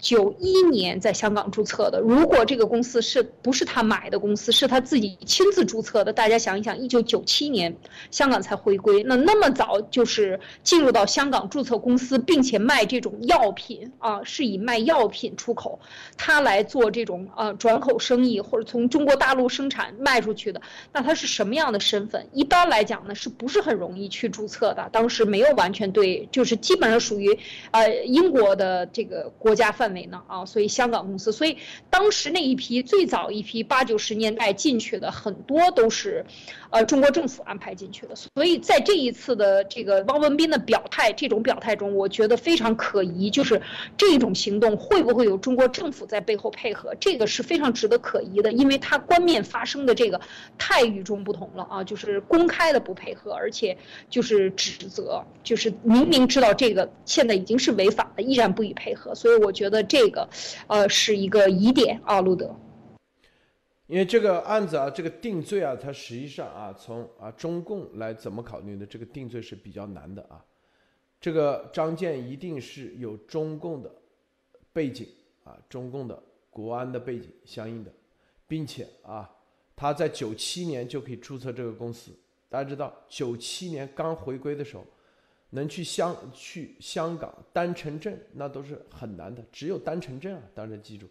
[0.00, 6.12] 九一年在香港注册的，如果这个公司是不是他买的公司，是他自己亲自注册的？
[6.12, 7.76] 大家想一想，一九九七年
[8.12, 15.80] 香港才回归，那那么早就是进入到香港注册公司，并且卖这种药品啊，是以卖药品出口，
[16.16, 22.24] 他来做这种呃转口生意，或者从中国大陆生产卖出去的，那他是什么样的身份？
[22.32, 24.88] 一般来讲呢，是不是很容易去注册的？
[24.92, 27.36] 当时没有完全对，就是基本上属于
[27.72, 29.87] 呃英国的这个国家范。
[29.88, 30.22] 范围呢？
[30.26, 31.56] 啊，所以香港公司，所以
[31.88, 36.26] 当时那一批最早一批八九十年代进去的很多都是，
[36.70, 38.14] 呃，中国政府安排进去的。
[38.14, 43.60] 所以在这一次的这个汪文斌的表态，这种表态中，我觉得非常可疑，就是
[43.96, 46.94] 这种行动会不会有中国政府在背后配合？
[47.00, 50.20] 这个是非常值得可疑的，因为他官面发生的这个
[50.56, 53.76] 太与众不同了啊，就是公开的不配合，而且
[54.10, 59.14] 就是指责，就是明明知道这个现在已经是违法的，依然不予配合。
[59.14, 59.78] 所以我觉得。
[59.88, 60.28] 这个，
[60.66, 62.54] 呃，是一个疑点啊，路德。
[63.88, 70.44] 因为这个案子啊，这个定罪啊，它实际上啊，从啊中共来怎么考虑的，这个定罪是比较难的啊。
[71.20, 73.92] 这个张建一定是有中共的
[74.72, 75.08] 背景
[75.42, 77.92] 啊，中共的国安的背景相应的，
[78.46, 79.28] 并且啊，
[79.74, 82.12] 他在九七年就可以注册这个公司。
[82.48, 84.86] 大家知道，九七年刚回归的时候。
[85.50, 90.42] 能去香去香港单程证，那都是很难的，只有单程证啊！
[90.54, 91.08] 当然记住，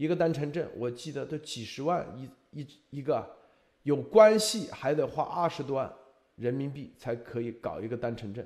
[0.00, 3.36] 一个单程证，我记得都几十万一一一个，
[3.82, 5.92] 有关系还得花二十多万
[6.36, 8.42] 人民币才可以搞一个单程证，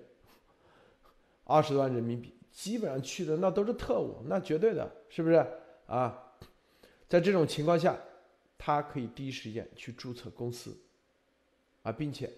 [1.45, 5.47] 二十多万人民币，基本上去的那都是特务，那绝对的，是不是
[5.87, 6.35] 啊？
[7.09, 7.97] 在这种情况下，
[8.59, 10.77] 他可以第一时间去注册公司，
[11.85, 12.29] 啊，并且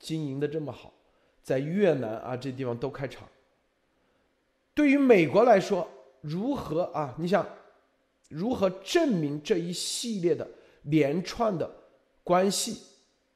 [0.00, 0.92] 经营的这么好。
[1.44, 3.28] 在越南啊，这地方都开厂。
[4.74, 5.88] 对于美国来说，
[6.22, 7.14] 如何啊？
[7.18, 7.46] 你想，
[8.28, 10.48] 如何证明这一系列的
[10.82, 11.70] 连串的
[12.22, 12.82] 关系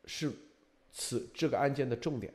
[0.04, 0.32] 是
[0.92, 2.32] 此这个案件的重点？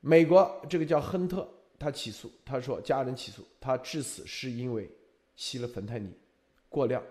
[0.00, 4.90] 美国这个叫亨特，他起诉，他说家人起诉他致死是因为
[5.34, 6.12] 吸了芬太尼
[6.68, 7.02] 过量。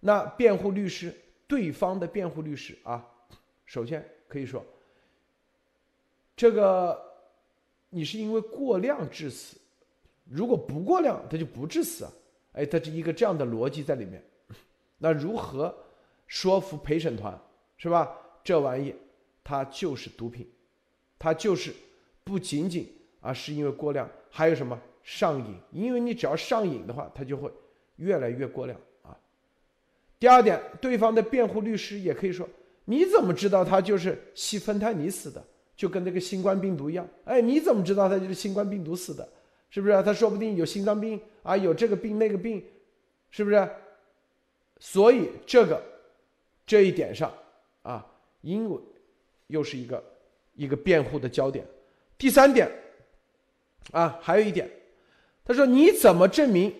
[0.00, 1.14] 那辩护律师，
[1.46, 3.06] 对方的辩护律师啊，
[3.64, 4.64] 首先可以说。
[6.36, 7.14] 这个
[7.88, 9.56] 你是因为过量致死，
[10.28, 12.12] 如果不过量，他就不致死啊！
[12.52, 14.22] 哎，他是一个这样的逻辑在里面。
[14.98, 15.74] 那如何
[16.26, 17.38] 说服陪审团
[17.76, 18.10] 是吧？
[18.42, 18.94] 这玩意
[19.44, 20.48] 它就是毒品，
[21.18, 21.72] 它就是
[22.24, 25.56] 不仅仅啊是因为过量，还有什么上瘾？
[25.72, 27.50] 因为你只要上瘾的话，它就会
[27.96, 29.16] 越来越过量啊。
[30.18, 32.48] 第二点，对方的辩护律师也可以说：
[32.84, 35.44] 你怎么知道他就是吸芬太尼死的？
[35.76, 39.28] 就跟那个新冠病毒一样，哎，你怎么知道他就是新冠病毒死的？
[39.76, 40.02] 是不是啊？
[40.02, 42.64] 他说不定有心脏病啊，有这个病那个病，
[43.30, 43.70] 是不是？
[44.80, 45.82] 所以这个
[46.66, 47.30] 这一点上
[47.82, 48.06] 啊，
[48.40, 48.80] 因为
[49.48, 50.02] 又是一个
[50.54, 51.62] 一个辩护的焦点。
[52.16, 52.72] 第三点
[53.92, 54.66] 啊，还有一点，
[55.44, 56.74] 他说你怎么证明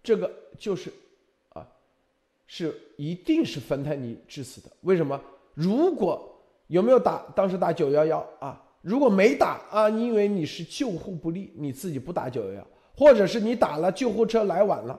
[0.00, 0.92] 这个就是
[1.48, 1.66] 啊
[2.46, 4.70] 是一定是芬太尼致死的？
[4.82, 5.20] 为什么？
[5.54, 8.64] 如果有没有打当时打九幺幺啊？
[8.82, 12.66] 如果没打啊，因为你是救护不力，你自己不打九幺幺，
[12.96, 14.98] 或者是你打了救护车来晚了。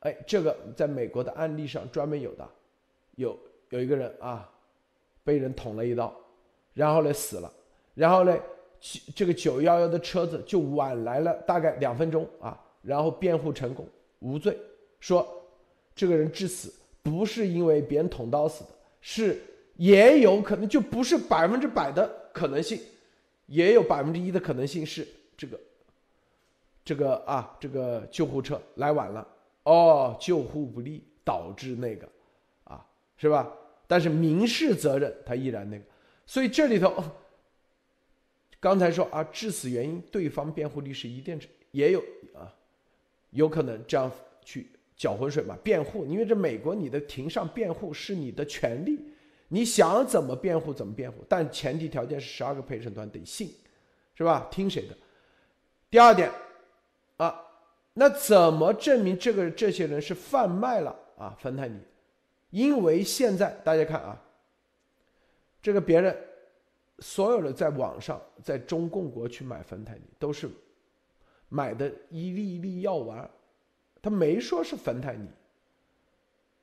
[0.00, 2.46] 哎，这个在美国的案例上专门有的，
[3.14, 3.38] 有
[3.70, 4.50] 有一个人啊，
[5.22, 6.14] 被人捅了一刀，
[6.74, 7.52] 然后呢死了，
[7.94, 8.36] 然后呢，
[9.14, 13.86] 这个九幺幺的车子就晚来了大概两分钟啊，然后辩护成功
[14.18, 14.58] 无罪，
[15.00, 15.26] 说
[15.94, 16.70] 这个人致死
[17.02, 18.70] 不是因为别人捅刀死的，
[19.00, 19.40] 是
[19.76, 22.78] 也有可能就不是百分之百的可能性，
[23.46, 25.06] 也有百分之一的可能性是
[25.36, 25.58] 这个
[26.84, 29.26] 这个啊这个救护车来晚了。
[29.62, 32.06] 哦，救护不力导致那个，
[32.64, 32.84] 啊，
[33.16, 33.50] 是吧？
[33.86, 35.84] 但是民事责任他依然那个，
[36.26, 37.02] 所以这里头，
[38.60, 42.00] 刚才说啊，致死原因对方辩护律师一定也有
[42.34, 42.52] 啊，
[43.30, 44.10] 有可能这样
[44.44, 44.66] 去
[44.96, 45.56] 搅浑水嘛？
[45.62, 48.98] 辩护，因为这美国你的庭上辩护是你的权利，
[49.54, 53.54] 你想怎么辩护怎么辩护，但前提条件是十二个陪审团得信，
[54.16, 54.48] 是吧？
[54.50, 54.96] 听谁的？
[55.88, 56.28] 第二点，
[57.18, 57.40] 啊。
[57.92, 61.78] 那怎么证明这个这些人是贩卖了啊芬太尼？
[62.50, 64.20] 因为现在大家看啊，
[65.62, 66.16] 这个别人
[66.98, 70.50] 所有的在网上在中共国去买芬太尼都是
[71.48, 73.30] 买的一粒一粒药丸，
[74.02, 75.28] 他没说是芬太尼，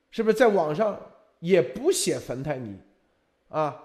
[0.10, 1.00] 是不是在网上
[1.42, 2.76] 也不写芬太尼
[3.50, 3.84] 啊？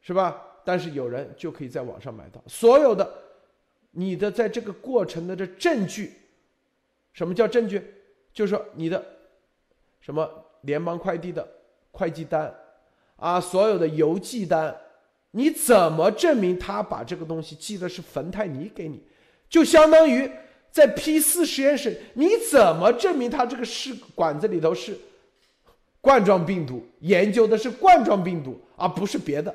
[0.00, 0.46] 是吧？
[0.64, 3.10] 但是有人就可以在网上买到所有的
[3.90, 6.12] 你的在这个过程的这证据。
[7.12, 7.82] 什么叫证据？
[8.32, 9.04] 就是说你的
[10.00, 10.30] 什么
[10.60, 11.46] 联邦快递的
[11.90, 12.54] 会计单
[13.16, 14.76] 啊，所有的邮寄单，
[15.32, 19.02] 你怎么证明他把这个东西寄的是芬太尼给你？
[19.48, 20.30] 就相当于
[20.70, 24.96] 在 P 四实验室，你怎么证明他这个是管子里头是
[26.00, 29.54] 冠状病毒，研究的是冠状病毒，而不是别的？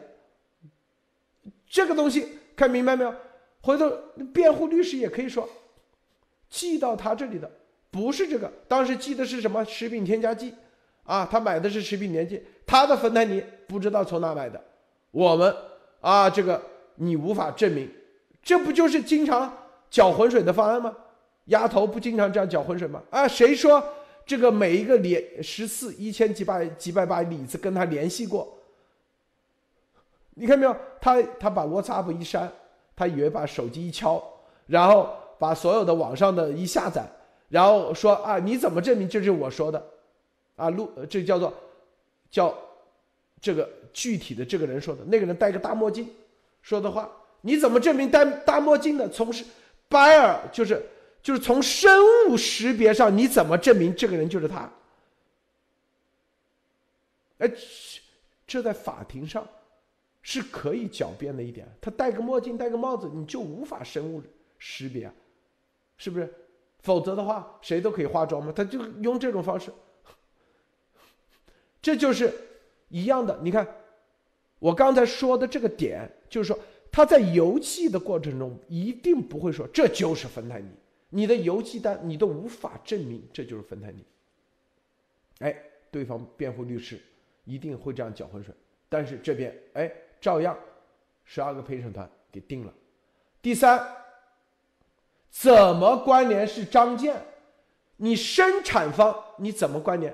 [1.68, 3.14] 这个东西看明白没有？
[3.62, 3.90] 回头
[4.32, 5.50] 辩护律师也可以说。
[6.48, 7.50] 寄到他这里的
[7.90, 10.54] 不是这个，当时寄的是什么食品添加剂
[11.04, 11.28] 啊？
[11.30, 14.64] 他买的是食品添加剂，他的芬太尼不知道从哪买的。
[15.12, 15.54] 我们
[16.02, 16.62] 啊，这个
[16.96, 17.90] 你无法证明，
[18.44, 19.52] 这不就是经常
[19.90, 20.96] 搅浑水的方案吗？
[21.46, 23.02] 丫头不经常这样搅浑水吗？
[23.10, 23.84] 啊，谁说
[24.26, 28.58] 这个每一个连十次一千几百几百把李子跟他联系过？
[30.36, 30.76] 你看没有？
[31.00, 32.52] 他他把 WhatsApp 一删，
[32.96, 34.24] 他以为把手机一敲，
[34.68, 35.10] 然后。
[35.38, 37.06] 把所有的网上的一下载，
[37.50, 39.86] 然后说啊，你怎么证明这是我说的？
[40.56, 41.54] 啊，录这叫做
[42.32, 42.58] 叫
[43.42, 46.10] 这个具体的这个人说的，那个人戴个大墨镜
[46.62, 47.12] 说的话，
[47.42, 49.10] 你怎么证明戴大墨镜的？
[49.10, 49.44] 从是
[49.90, 50.82] 拜尔就是
[51.26, 51.92] 就是从生
[52.28, 54.72] 物识别上，你怎么证明这个人就是他？
[57.40, 57.52] 哎，
[58.46, 59.44] 这在法庭上
[60.22, 64.22] 是可以狡辩的一点，他戴个墨镜戴个帽子，你就无法生物
[64.60, 65.12] 识别。
[65.98, 66.32] 是不是？
[66.84, 68.54] 否则的话，谁都可以化妆吗？
[68.56, 69.72] 他就用这种方式，
[71.82, 72.32] 这就是
[72.90, 73.40] 一样的。
[73.42, 73.68] 你看，
[74.60, 76.60] 我刚才说的这个点，就是说
[76.92, 80.70] 他在邮寄的过程中一定不会说这就是芬太尼，
[81.16, 84.04] 你的邮寄单你都无法证明这就是芬太尼。
[85.40, 85.56] 哎，
[85.90, 87.00] 对方辩护律师
[87.46, 88.54] 一定会这样搅浑水，
[88.90, 89.90] 但是这边哎，
[90.20, 90.58] 照样
[91.24, 92.74] 十二个陪审团给定了。
[93.42, 93.82] 第三。
[95.30, 97.14] 怎么关联是张建？
[97.98, 100.14] 你生产方你怎么关联？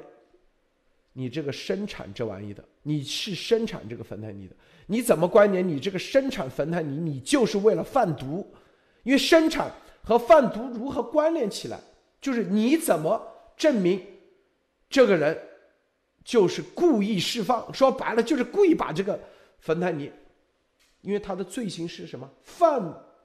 [1.13, 4.55] 你这个生产这玩意的，你是生产这个芬太尼的，
[4.87, 5.67] 你怎么关联？
[5.67, 8.51] 你这个生产芬太尼，你就是为了贩毒，
[9.03, 9.71] 因为生产
[10.03, 11.79] 和贩毒如何关联起来？
[12.19, 13.21] 就是你怎么
[13.55, 14.01] 证明
[14.89, 15.37] 这个人
[16.23, 17.73] 就是故意释放？
[17.73, 19.19] 说白了就是故意把这个
[19.59, 20.11] 芬太尼，
[21.01, 22.29] 因为他的罪行是什么？
[22.41, 22.81] 贩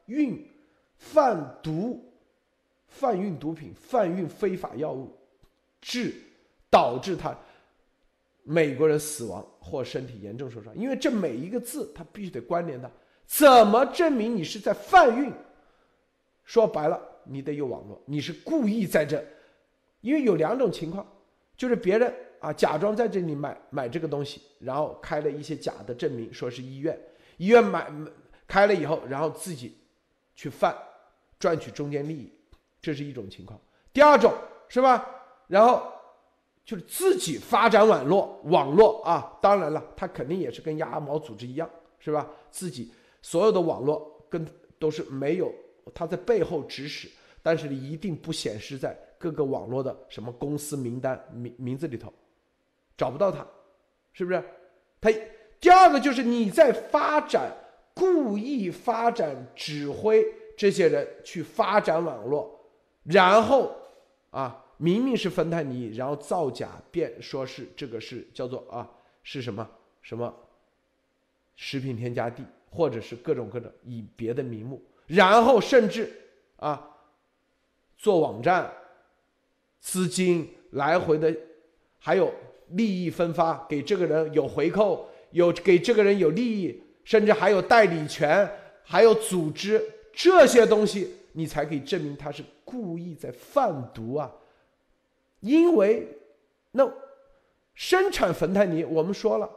[0.07, 0.47] 运。
[0.99, 2.03] 贩毒、
[2.87, 5.14] 贩运毒品、贩运非法药物，
[5.79, 6.14] 致
[6.70, 7.37] 导致他
[8.43, 10.74] 美国人死亡或身体严重受伤。
[10.74, 12.91] 因为这每一个字，他必须得关联的。
[13.27, 15.31] 怎么证明你是在贩运？
[16.47, 19.23] 说白了，你得有网络，你是故意在这。
[20.01, 21.07] 因为有两种情况，
[21.59, 26.99] 就是别人啊假装在这里买买这个东西，然后开了一些假的证明，说是医院，
[27.37, 27.93] 医院买
[28.49, 29.77] 开了以后，然后自己。
[30.39, 30.77] 去贩，
[31.39, 32.31] 赚取中间利益，
[32.83, 33.59] 这是一种情况。
[33.91, 34.35] 第二种
[34.69, 35.03] 是吧？
[35.47, 35.91] 然后
[36.63, 41.67] 就是自己发展网络，网络啊，当然了，他肯定也是跟鸭毛组织一样，
[41.99, 42.29] 是吧？
[42.51, 42.93] 自己
[43.23, 44.47] 所有的网络跟
[44.79, 45.51] 都是没有
[45.95, 47.09] 他在背后指使，
[47.43, 52.12] 但是你一定不显示在各个网络的什么公司名单名名字里头，
[52.97, 53.47] 找不到他，
[54.12, 54.43] 是不是？
[55.01, 55.11] 他
[55.61, 57.51] 第二个就是你在发展，
[57.95, 60.24] 故意发展指挥
[60.57, 62.61] 这些人去发展网络，
[63.05, 63.74] 然后
[64.30, 64.62] 啊。
[64.78, 68.87] 明明是芬太尼，然后造假，变说是这个是叫做啊
[69.22, 69.66] 是什么
[70.03, 70.30] 什么
[71.55, 76.13] 食品添加剂，或者是各种各种以别的名目，然后甚至
[76.57, 76.97] 啊
[77.97, 78.73] 做网站，
[79.81, 81.35] 资金来回的，
[81.99, 82.33] 还有
[82.69, 88.51] 利益分发，给这个人有回扣，有给这个人有利益，甚至还有代理权，
[88.83, 89.83] 还有组织
[90.13, 94.33] 这些东西，你才可以证明他是故意在贩毒啊。
[95.41, 96.09] 因为
[96.73, 96.91] 那
[97.75, 99.49] 生产芬太尼，我们说了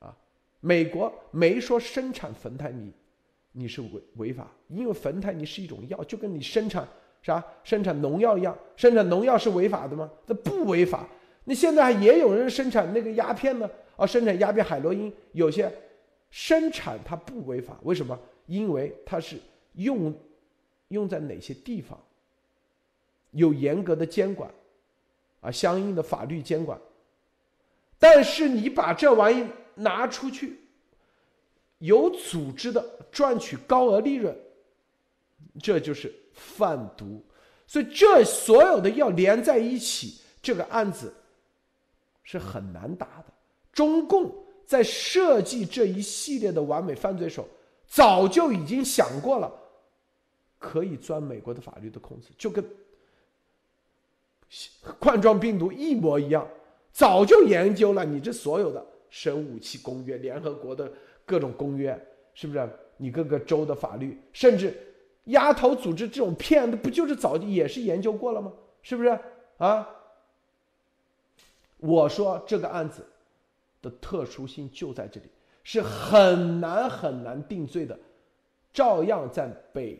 [0.00, 0.16] 啊，
[0.60, 2.92] 美国没说生产芬太尼
[3.52, 6.86] 你是违违法，因为酚酞尼是一种药，就跟你生产
[7.22, 10.10] 啥生产农药一样，生产农药是违法的吗？
[10.26, 11.08] 这不违法。
[11.44, 15.72] 那现在也有人生产那个鸦片呢，啊，生产鸦片海洛因，有些
[16.30, 18.18] 生产它不违法，为什么？
[18.46, 19.36] 因为它是
[19.74, 20.14] 用
[20.88, 21.98] 用在哪些地方，
[23.32, 24.50] 有严格的监管。
[25.40, 26.78] 啊，相应的法律监管，
[27.98, 30.58] 但是你把这玩意拿出去，
[31.80, 34.34] 有组织的赚取高额利润，
[35.60, 37.22] 这就是贩毒。
[37.66, 41.12] 所以这所有的要连在一起，这个案子
[42.22, 43.26] 是很难打的。
[43.72, 44.32] 中共
[44.64, 47.46] 在设计这一系列的完美犯罪手，
[47.86, 49.52] 早就已经想过了，
[50.58, 52.64] 可以钻美国的法律的空子，就跟。
[54.98, 56.44] 冠状病毒一模一样，
[56.90, 58.04] 早就研究了。
[58.04, 60.92] 你这所有的生物武器公约、联合国的
[61.24, 61.98] 各种公约，
[62.34, 62.68] 是不是？
[62.96, 64.76] 你各个州的法律，甚至
[65.24, 68.52] 丫头组织这种骗，不就是早就也是研究过了吗？
[68.82, 69.18] 是不是
[69.56, 69.88] 啊？
[71.78, 73.06] 我说这个案子
[73.80, 75.26] 的特殊性就在这里，
[75.64, 77.98] 是很难很难定罪的，
[78.70, 79.98] 照样在北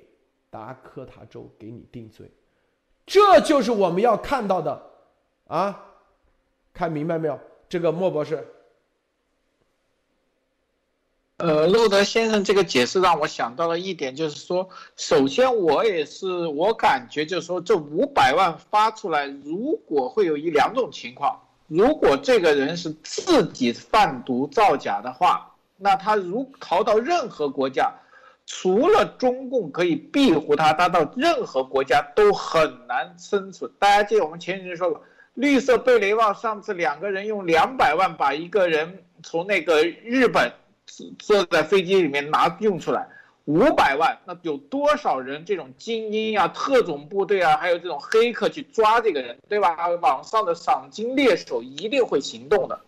[0.51, 2.31] 达科他州给你定罪。
[3.07, 4.83] 这就是我们要看到的，
[5.47, 5.87] 啊，
[6.75, 7.41] 看明白没有？
[7.67, 8.47] 这个莫博士，
[11.41, 27.93] 呃，路德先生这个解释让我想到了一点，就是说，首先我也是我感觉就是说，这五百万发出来，如果会有一两种情况，如果这个人是自己贩毒造假的话，那他如逃到任何国家。
[28.53, 33.71] 除了中共可以庇护他，他到任何国家都很难生存。
[33.79, 35.01] 大家记得我们前几天说过，
[35.35, 40.53] 绿色贝雷帽上次两个人用两百万把一个人从那个日本
[41.19, 43.07] 坐在飞机里面拿用出来，
[43.45, 49.89] 五百万，那有多少人这种精英啊、特种部队啊，还有这种黑客去抓这个人，对吧？
[50.01, 52.81] 网上的赏金猎手一定会行动的。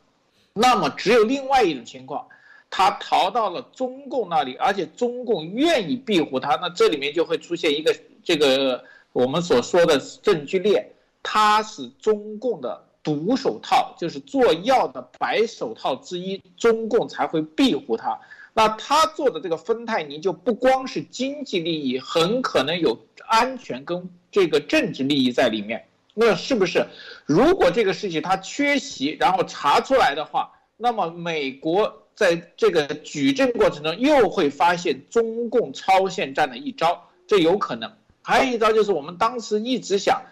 [0.53, 2.27] 那么只有另外一种情况。
[2.75, 7.95] 他逃到了中共那里，而且中共愿意庇护他，那这里面就会出现一个
[8.25, 8.83] 这个
[9.13, 10.89] 我们所说的证据链，
[11.23, 18.19] 他是中共的毒手套，就是做药的白手套之一，中共才会庇护他。
[18.55, 25.87] 那他做的这个芬太尼就不光是经济利益，很可能有安全跟这个政治利益在里面。
[26.15, 26.87] 那是不是？
[27.27, 31.99] 如果这个事情他缺席，然后查出来的话，那么美国。
[32.15, 37.91] 在这个举证过程中，又会发现中共超限战的一招，这有可能。
[38.21, 40.23] 还有一招就是我们当时一直想，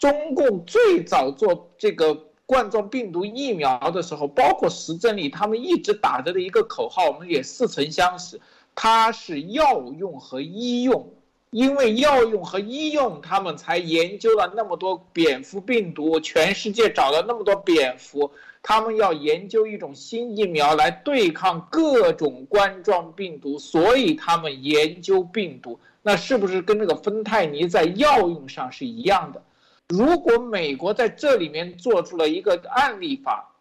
[0.00, 2.14] 中共最早做这个
[2.46, 8.40] 冠状病毒疫苗的时候，包括石正丽他们一直打着的一个口号，我们也似曾相识，
[8.74, 11.06] 它是药用和医用，
[11.50, 18.32] 因为药用和医用，他们才研究了那么多蝙蝠病毒，全世界找了那么多蝙蝠。
[18.62, 25.78] 他们要研究一种新疫苗来对抗各种冠状病毒，所以他们研究病毒。
[26.02, 29.42] 那是不是跟那个芬太尼在药用上是一样的？
[29.90, 33.56] 如果美国在这里面做出了一个案例法，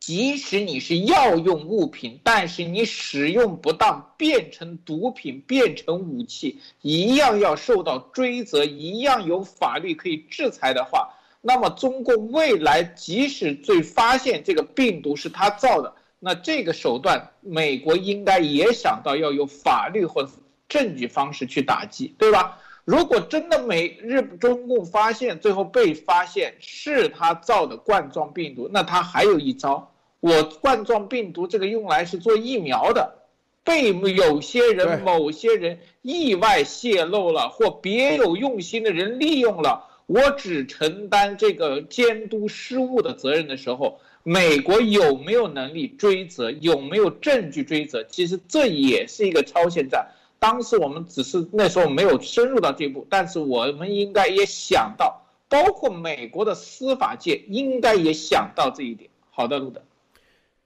[0.00, 11.10] 即使你是药用物品，但是你使用不当变成毒品变成武器，一样要受到追责，一样有法律可以制裁的话。
[11.42, 20.26] 那么，中共未来即使最发现这个病毒是他造的，那这个手段，美国应该也想到要用法律或
[20.66, 22.58] 证据方式去打击，对吧？
[22.84, 33.18] 如果真的美日中共发现，最后被发现是他造的冠状病毒，那他还有一招，我冠状病毒这个用来是做疫苗的，
[33.62, 46.50] 被有些人、某些人意外泄露了，或别有用心的人利用了，我只承担这个监督失误的责任的时候，美国有没有能力追责？
[46.50, 48.02] 有没有证据追责？
[48.02, 50.08] 其实这也是一个超限战。
[50.42, 59.08] 当时我们只是那时候没有深入到这一步，但是我们应该也想到，包括美国的司法界应该也想到这一点。
[59.30, 59.80] 好的，路德，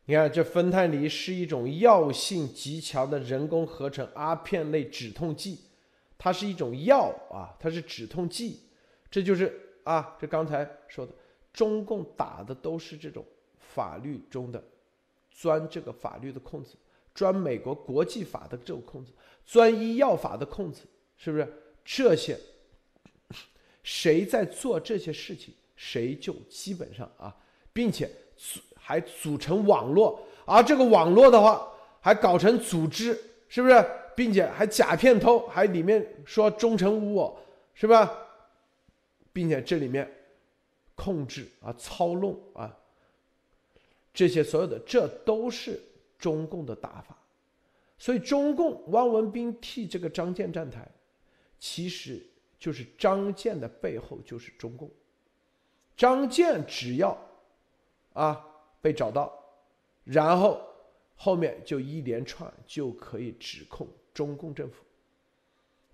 [0.07, 5.59] 你看这芬太尼是一种药性极强的人工合成阿片类止痛剂，
[6.17, 8.61] 它是一种药啊，它是止痛剂，
[9.11, 11.13] 这就是啊，这刚才说的，
[11.53, 13.23] 中共打的都是这种
[13.59, 14.65] 法律中的
[15.31, 16.77] 钻这个法律的空子。
[17.15, 19.11] 钻美国国际法的这种空子，
[19.47, 20.83] 钻医药法的空子，
[21.17, 21.63] 是不是？
[21.85, 22.37] 这些
[23.83, 27.35] 谁在做这些事情，谁就基本上啊，
[27.73, 33.19] 并且组还组成网络，而这个网络的话，还搞成组织，
[33.49, 33.85] 是不是？
[34.17, 37.41] 并且还假骗偷，还里面说忠诚无我，
[37.75, 38.19] 是吧？
[39.33, 40.11] 并且这里面
[40.95, 42.77] 控制啊、操弄啊，
[44.13, 45.81] 这些所有的，这都是。
[46.19, 47.15] 中共的打法，
[47.99, 50.87] 所以中共汪文斌替这个张建站台，
[51.59, 52.25] 其实
[52.59, 54.91] 就是张建的背后就是中共。
[55.97, 57.17] 张建只要
[58.13, 58.47] 啊
[58.81, 59.33] 被找到，
[60.05, 60.61] 然后
[61.15, 64.85] 后面就一连串就可以指控中共政府。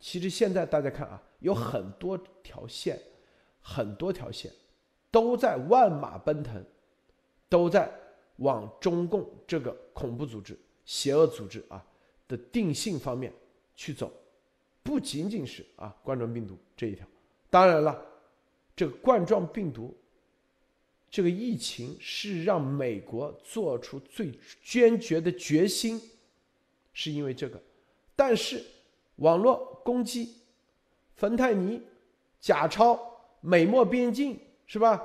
[0.00, 3.00] 其实现在大家看啊，有很多条线，
[3.60, 4.52] 很多条线
[5.10, 6.64] 都在万马奔腾，
[7.48, 7.90] 都在。
[8.36, 11.84] 往中共这个恐怖组织、邪恶组织啊
[12.32, 13.30] 的定性方面
[13.76, 14.10] 去走，
[14.82, 17.06] 不仅仅是啊冠状病毒这一条。
[17.50, 18.02] 当然了，
[18.74, 19.94] 这个冠状病毒
[21.10, 24.32] 这个疫情是让美国做出最
[24.64, 26.00] 坚决的决心，
[26.94, 27.62] 是因为这个。
[28.16, 28.64] 但是
[29.16, 30.34] 网络攻击、
[31.14, 31.82] 芬太尼、
[32.40, 32.98] 假钞、
[33.42, 35.02] 美墨边境是吧？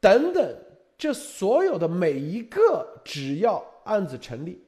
[0.00, 0.56] 等等。
[0.96, 4.62] 这所有的每一个，只要案子成立，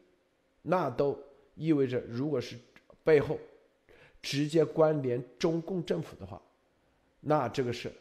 [0.62, 1.16] 那都
[1.54, 2.56] 意味着，如果是
[3.02, 3.38] 背后
[4.20, 6.40] 直接关联中共政府的话，
[7.20, 7.92] 那这个事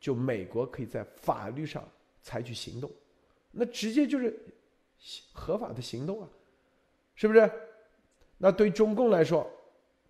[0.00, 1.86] 就美国可以在法律上
[2.22, 2.90] 采取行动，
[3.50, 4.38] 那直接就是
[5.32, 6.28] 合法的行动啊，
[7.14, 7.50] 是不是？
[8.38, 9.50] 那对中共来说，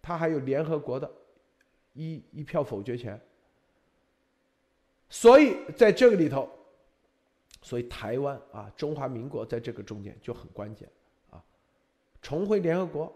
[0.01, 1.11] 他还有联合国的
[1.93, 3.21] 一一票否决权，
[5.09, 6.49] 所以在这个里头。
[7.63, 10.91] 所以台湾啊，中华民国在这个中间就很关键，
[12.21, 13.13] 重回联合国，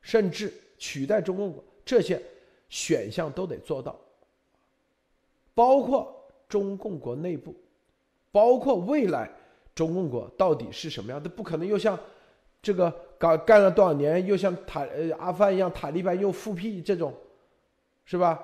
[0.00, 2.22] 甚至取代中共国，这些
[2.68, 3.98] 选项都得做到。
[5.54, 6.14] 包括
[6.48, 7.54] 中共国内部，
[8.30, 9.30] 包括未来
[9.74, 11.28] 中共国到底是什么样的？
[11.28, 11.98] 不可能又像
[12.60, 17.14] 这个干干了多少年，又像塔呃阿富汗一样，塔利班又复辟这种，
[18.04, 18.42] 是吧？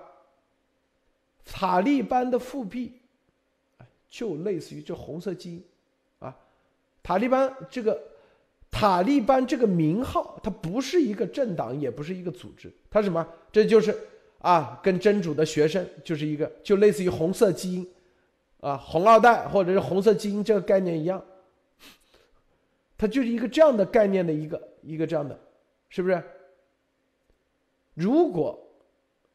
[1.44, 2.98] 塔利班的复辟。
[4.08, 5.64] 就类似于这红色基因，
[6.18, 6.36] 啊，
[7.02, 7.98] 塔利班这个
[8.72, 13.24] 塔利班这个名号，它不是一个政党，也不是一个组织，它什么？
[13.52, 13.96] 这就是
[14.38, 17.88] 啊，跟真主的学生就是一个，就类似于红色基因，
[18.58, 21.24] 啊，红二代或者是红色基因这个概念一样，
[22.98, 25.38] 它就是一个这样的概念的一个一个这样的，
[25.88, 26.20] 是不是？
[27.94, 28.58] 如果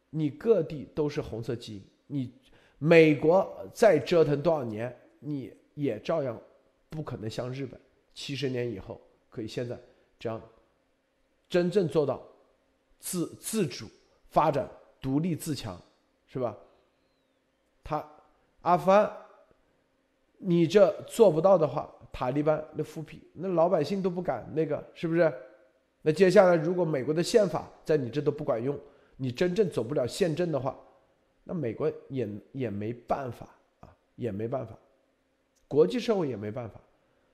[0.10, 2.34] 你各地都是红色基因，你。
[2.80, 6.40] 美国再折腾多少年，你也照样
[6.92, 7.80] 不可能像日本
[8.14, 9.02] 七十年以后
[9.38, 9.80] 可以现在
[10.18, 10.42] 这样
[11.48, 12.20] 真正做到
[12.98, 13.86] 自自主
[14.32, 14.68] 发展、
[15.00, 15.80] 独立自强，
[16.26, 16.58] 是吧？
[17.84, 18.04] 他
[18.64, 19.16] 阿富汗，
[20.40, 25.32] 你这做不到的话，塔利班那复辟，那老百姓都不敢那个，是不是？
[26.02, 28.76] 那接下来如果美国的宪法在你这都不管用，
[29.18, 30.76] 你真正走不了宪政的话。
[31.44, 33.48] 那美国也也没办法
[33.82, 34.76] 啊，也没办法，
[35.68, 36.82] 国际社会也没办法，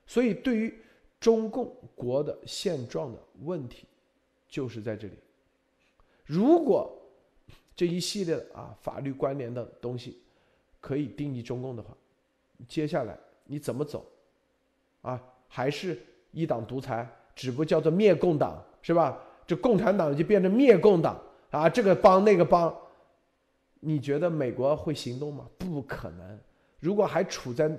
[0.06, 0.83] 所以对于
[1.24, 3.86] 中共国的现状的问题，
[4.46, 5.14] 就是在这里。
[6.26, 6.94] 如果
[7.74, 10.20] 这一系列的啊法律关联的东西
[10.82, 11.96] 可以定义中共的话，
[12.68, 14.04] 接下来你怎么走？
[15.00, 15.18] 啊，
[15.48, 15.98] 还是
[16.30, 19.18] 一党独裁，只不过叫做灭共党是吧？
[19.46, 21.18] 这共产党就变成灭共党
[21.50, 22.76] 啊，这个帮那个帮。
[23.80, 25.48] 你觉得美国会行动吗？
[25.56, 26.38] 不可能。
[26.80, 27.74] 如果还处在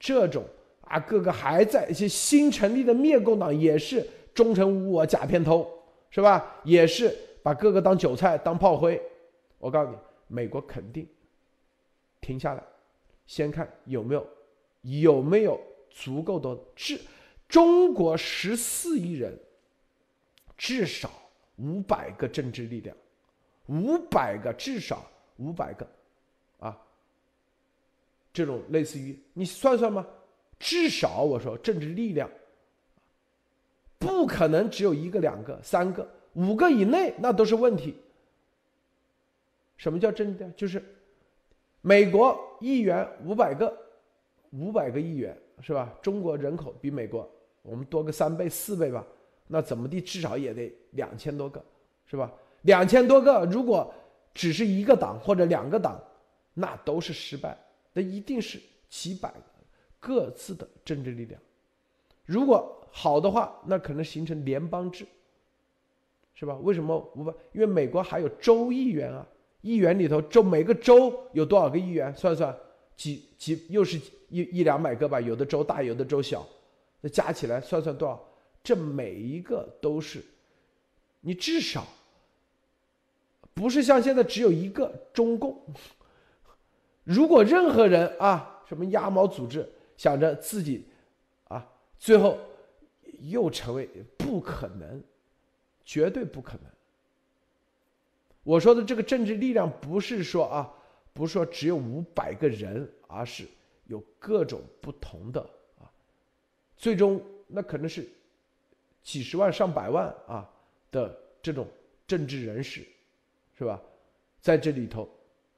[0.00, 0.42] 这种
[0.88, 5.68] 啊，各个还在一些新成立的灭共党，也是忠诚无我、假片偷，
[6.10, 6.56] 是吧？
[6.64, 9.00] 也是把各个当韭菜、当炮灰，
[9.58, 11.06] 我告诉你，美国肯定
[12.20, 12.62] 停下来，
[13.26, 14.26] 先看有没有
[14.82, 15.60] 有没有
[15.90, 16.98] 足够的至
[17.48, 19.38] 中国十四亿人，
[20.56, 21.10] 至少
[21.56, 22.96] 五百个政治力量，
[23.66, 25.04] 五百个至少
[25.36, 25.86] 五百个，
[26.58, 26.78] 啊，
[28.32, 30.06] 这种类似于你算算吗？
[30.58, 32.28] 至少我说政治力量，
[33.98, 37.96] 不可能只有一个、两个、三个、五个以内，那都是问题。
[39.76, 40.52] 什么叫政治？
[40.56, 40.82] 就是
[41.80, 43.72] 美国议员五百个，
[44.50, 45.96] 五百个议员是吧？
[46.02, 47.30] 中国人口比美国
[47.62, 49.06] 我们多个三倍四倍吧，
[49.46, 51.64] 那怎么地至少也得两千多个，
[52.06, 52.32] 是吧？
[52.62, 53.94] 两千多个，如果
[54.34, 56.02] 只是一个党或者两个党，
[56.54, 57.56] 那都是失败，
[57.92, 59.57] 那一定是几百个
[59.98, 61.40] 各自的政治力量。
[62.24, 65.06] 如果好的话，那可能形成联邦制，
[66.34, 66.54] 是吧？
[66.56, 67.32] 为什么五百？
[67.52, 69.26] 因为美国还有州议员啊。
[69.60, 72.14] 议员里头，州每个州有多少个议员？
[72.14, 72.56] 算算，
[72.96, 73.98] 几几又是
[74.28, 75.20] 一一两百个吧。
[75.20, 76.46] 有的州大，有的州小，
[77.00, 78.24] 那加起来算算多少？
[78.62, 80.24] 这每一个都是，
[81.20, 81.84] 你至少
[83.52, 85.60] 不是像现在只有一个中共。
[87.02, 89.68] 如果任何人啊，什么鸭毛组织
[89.98, 90.86] 想着自己
[91.48, 92.38] 啊，最后
[93.20, 95.02] 又成为不可能，
[95.84, 96.62] 绝对不可能。
[98.44, 100.72] 我说的这个政治力量不是说啊，
[101.12, 103.46] 不是说只有五百个人，而是
[103.86, 105.40] 有各种不同的
[105.78, 105.90] 啊，
[106.76, 108.08] 最终那可能是
[109.02, 110.48] 几十万上百万啊
[110.90, 111.66] 的这种
[112.06, 112.86] 政治人士，
[113.58, 113.82] 是吧？
[114.40, 115.06] 在这里头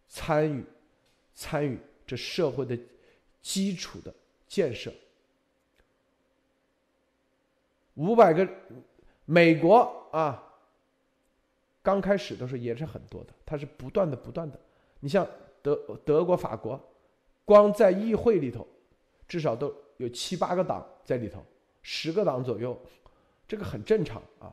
[0.09, 0.65] 参与
[1.35, 2.77] 参与这社会的
[3.43, 4.12] 基础的
[4.51, 4.93] 建设，
[7.94, 8.47] 五百个
[9.24, 10.44] 美国啊。
[11.81, 14.59] 刚开始的时候也是很多的，它是不断的、不断的。
[14.98, 15.27] 你像
[15.62, 16.78] 德德国、法国，
[17.44, 18.66] 光在议会里头，
[19.28, 21.43] 至少都有七八个党在里头，
[21.81, 22.78] 十个党左右，
[23.47, 24.52] 这个很正常啊。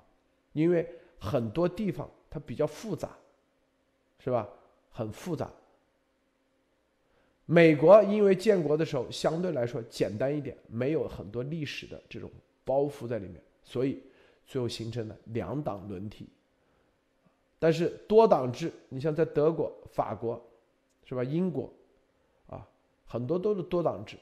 [0.53, 0.87] 因为
[1.19, 3.09] 很多地方它比较复杂，
[4.19, 4.47] 是吧？
[4.91, 5.51] 很复杂。
[7.49, 12.29] 美国因为建国的时候相对来说简单一点，没有很多历史的这种
[12.65, 14.03] 包袱在里面，所以
[14.45, 16.27] 最后形成了两党轮替。
[17.57, 20.45] 但是多党制，你像在德国、法国，
[21.05, 21.23] 是吧？
[21.23, 21.71] 英国，
[22.47, 22.67] 啊，
[23.05, 24.17] 很多都是多党制，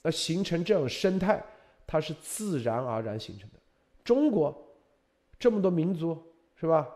[0.00, 1.44] 那形成这种生态，
[1.86, 3.56] 它是自然而然形成的。
[4.02, 4.56] 中国
[5.38, 6.20] 这么多民族，
[6.56, 6.88] 是吧？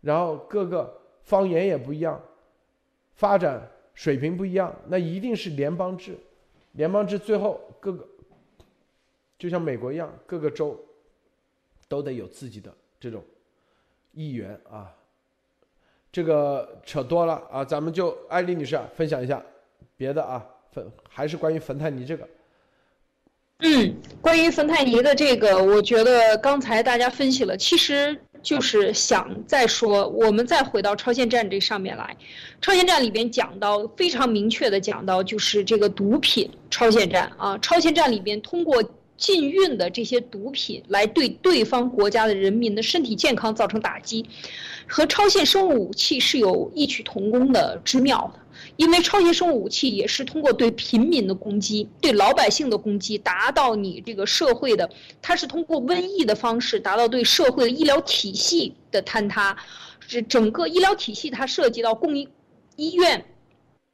[0.00, 2.22] 然后各个方言也不一样，
[3.16, 6.16] 发展水平不一样，那一定是联邦制。
[6.72, 8.06] 联邦制最后各个，
[9.38, 10.78] 就像美国一样，各个州
[11.88, 13.22] 都得有自己的这种。
[14.16, 14.94] 议员啊，
[16.12, 19.44] 这个扯多了啊，咱们就艾丽女士分享一下
[19.96, 22.28] 别的啊，芬还是关于芬太尼这个。
[23.58, 32.16] 嗯，关于芬太尼的这个，我觉得刚才大家分析了，其实就是想再说，我们再回到超限战这上面来。
[32.62, 38.80] 超限战里边讲到非常明确的讲到，就是这个毒品超限战啊，超限战里边通过。
[39.16, 44.26] 禁运的这些毒品来对对方国家的人民的身体健康造成打击，
[44.88, 48.40] 和超限生物武器是有异曲同工的之妙的。
[48.76, 54.88] 因为超级生物武器也是通过对平民的攻击、对老百姓的攻击，达到你这个社会的，
[55.22, 59.56] 它是通过瘟疫的方式达到对社会的医疗体系的坍塌。
[60.06, 62.28] 这整个医疗体系它涉及到供应
[62.76, 63.24] 医院、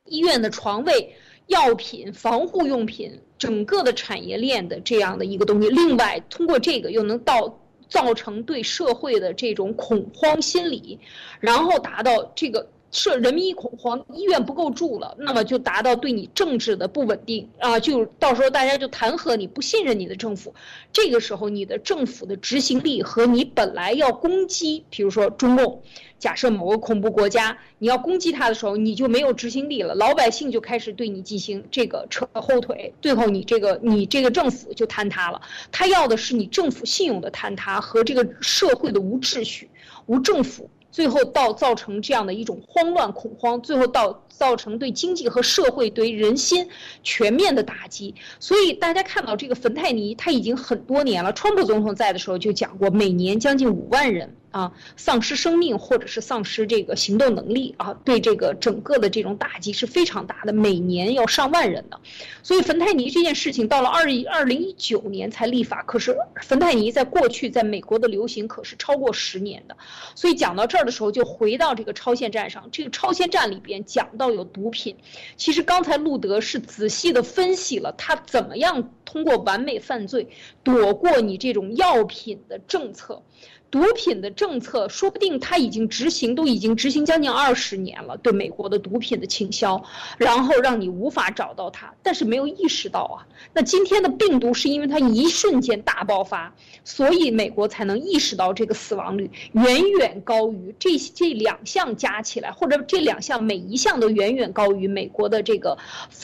[0.05, 1.15] 医院的床位。
[1.47, 5.69] 药品、防护用品，整个的产业链的这样的一个东西。
[5.69, 11.01] 另外，通过这个又能到造成对社会的这种恐慌心理，
[11.41, 12.69] 然后达到这个。
[12.91, 20.55] 设人民一恐慌，医院不够住了，那么就达到对你政治的不稳定啊，就到时候大家就弹劾你，不信任你的政府，
[20.93, 25.83] 这个时候你的政府的执行力和你本来要攻击，比如说中共，
[26.19, 35.41] 假设某个恐怖国家，你要攻击他的时候，你就没有执行力了，老百姓就开始对你进行这个扯后腿，最后你这个你这个政府就坍塌了。
[35.71, 39.71] 他要的是你政府信用的坍塌和这个社会的无秩序、
[40.07, 40.69] 无政府。
[40.91, 46.67] 最后到造成这样的一种慌乱恐慌，最后到造成对经济和社会对人心
[47.03, 48.15] 全面的打击。
[48.39, 51.31] 所以大家看到这个芬太尼，他已经很多年了。
[51.35, 62.01] 川普总统在的时候就讲过，每年将近五万人啊，丧失生命或者是丧失这个行动能力啊，对这个整个的这种打击是非常大的，每年要上万人的。
[62.43, 69.77] 所以芬太尼这件事情到了二二零一九年才立法，可是芬太尼在过去在美国的流行可是超过十年的。
[70.15, 74.97] 所以讲到这儿的时候，就回到这个超限战上，这个超限战里边讲到有毒品，
[75.37, 80.29] 其实刚才路德是仔细的分析了他怎么样通过完美犯罪
[80.63, 83.23] 躲过你这种药品的政策。
[83.71, 89.81] 毒品的政策，说不定他已经执行，都已经执行将近二十年了，对美国的毒品的倾销，
[90.19, 93.23] 然后让你无法找到它，但是没有意识到啊。
[93.53, 96.53] 那今天的病毒是因为它一瞬间大爆发，
[96.83, 105.79] 所以美国才能意识到这个死亡率远远高于这这两项加起来，或者这两项每一项都远远高于美国的这个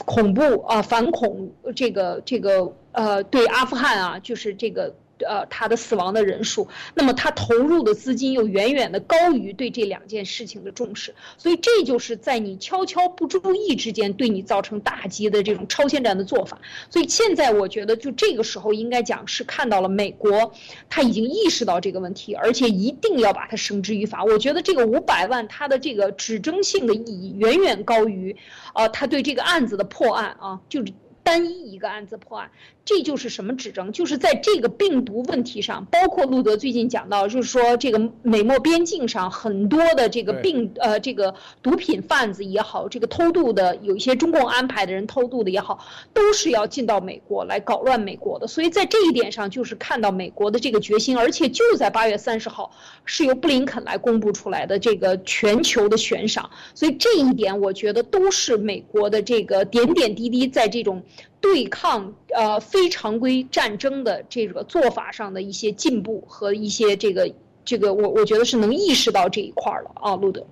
[0.04, 4.92] 恐怖啊反恐这个这个呃对阿富汗啊就是这个。
[5.26, 16.58] 呃，他的死亡的人数，那么他投入的资金又远远的高于对这两件事情的重视，所以这就是在你悄悄不注意之间对你造成打击的这种超限战的做法。
[16.90, 20.52] 所以现在我觉得，就这个时候应该讲是看到了美国，
[20.88, 24.24] 他已经意识到这个问题，而且一定要把它绳之于法。
[24.24, 28.36] 我觉得这个五百万它的这个指征性的意义远远高于，
[28.74, 30.84] 呃，他对这个案子的破案啊，就
[31.26, 32.48] 单一一个案子破案。
[32.84, 33.90] 这就是什么指征？
[33.90, 45.84] 就是在这个病毒问题上，包括路德最近讲到，就是说这个美墨边境上很多的这个病呃这个毒品贩子也好，这个偷渡的有一些中共安排的人偷渡的也好，
[46.14, 48.46] 都是要进到美国来搞乱美国的。
[48.46, 52.70] 所以在这一点上，就是看到美国的这个决心，而且就在八月三十号
[53.04, 56.48] 是由布林肯来公布出来的这个全球的悬赏。
[56.72, 61.02] 所以这一点，我觉得都是美国的这个点点滴滴在这种。
[61.46, 67.32] 对抗呃非常规战争的这个做法上的一些进步和一些这个
[67.64, 70.44] 这个我我觉得是能意识到这一块了啊，路德。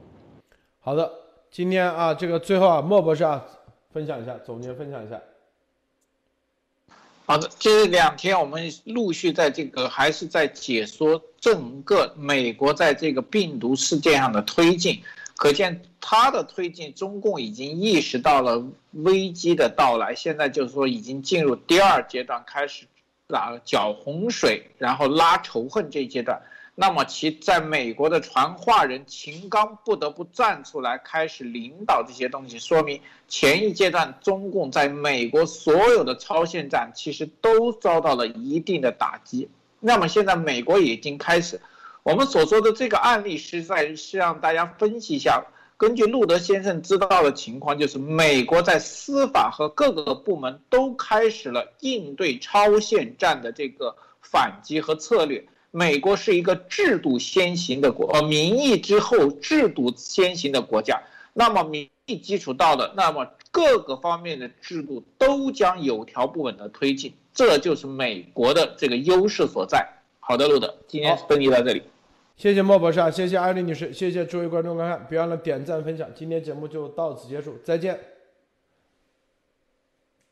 [0.78, 1.10] 好的，
[1.50, 3.44] 今天啊这个最后啊莫博士啊
[3.92, 5.20] 分享一下总结分享一下。
[7.26, 15.02] 好的，这两天我们陆续在这个还是在解说整个美国在这个病毒事件上的推进。
[15.36, 22.86] 可见他的推进，中共已经意识到了危机的到来，现在就是说已经进入第二阶段，开始
[23.26, 26.40] 拉搅洪水，然后拉仇恨这一阶段。
[26.76, 39.48] 那么其在美国的传话人秦刚不得不站出来开始领导这些东西，说明前一阶段中共在美国所有的超限战其实都遭到了一定的打击。
[39.80, 41.60] 那么现在美国已经开始。
[42.04, 45.42] 我们所说的这个案例，实在是让大家分析一下。
[45.78, 55.46] 根据路德先生知道的情况，就是美国在司法和各个部门都开始了应对超限战的这个反击和策略。
[55.70, 61.02] 美国是一个制度先行的国，呃，民意之后制度先行的国家。
[61.32, 69.88] 那么民意基础到了，那么各个方面的制度都将有条不紊的推进，这就是美国的这个优势所在。
[70.20, 71.82] 好的，路德，今天分析到这里。
[72.36, 76.08] 谢谢莫博士啊，谢谢艾丽女士，谢谢诸位观众观看，别忘了点赞分享。
[76.14, 77.98] 今天节目就到此结束，再见。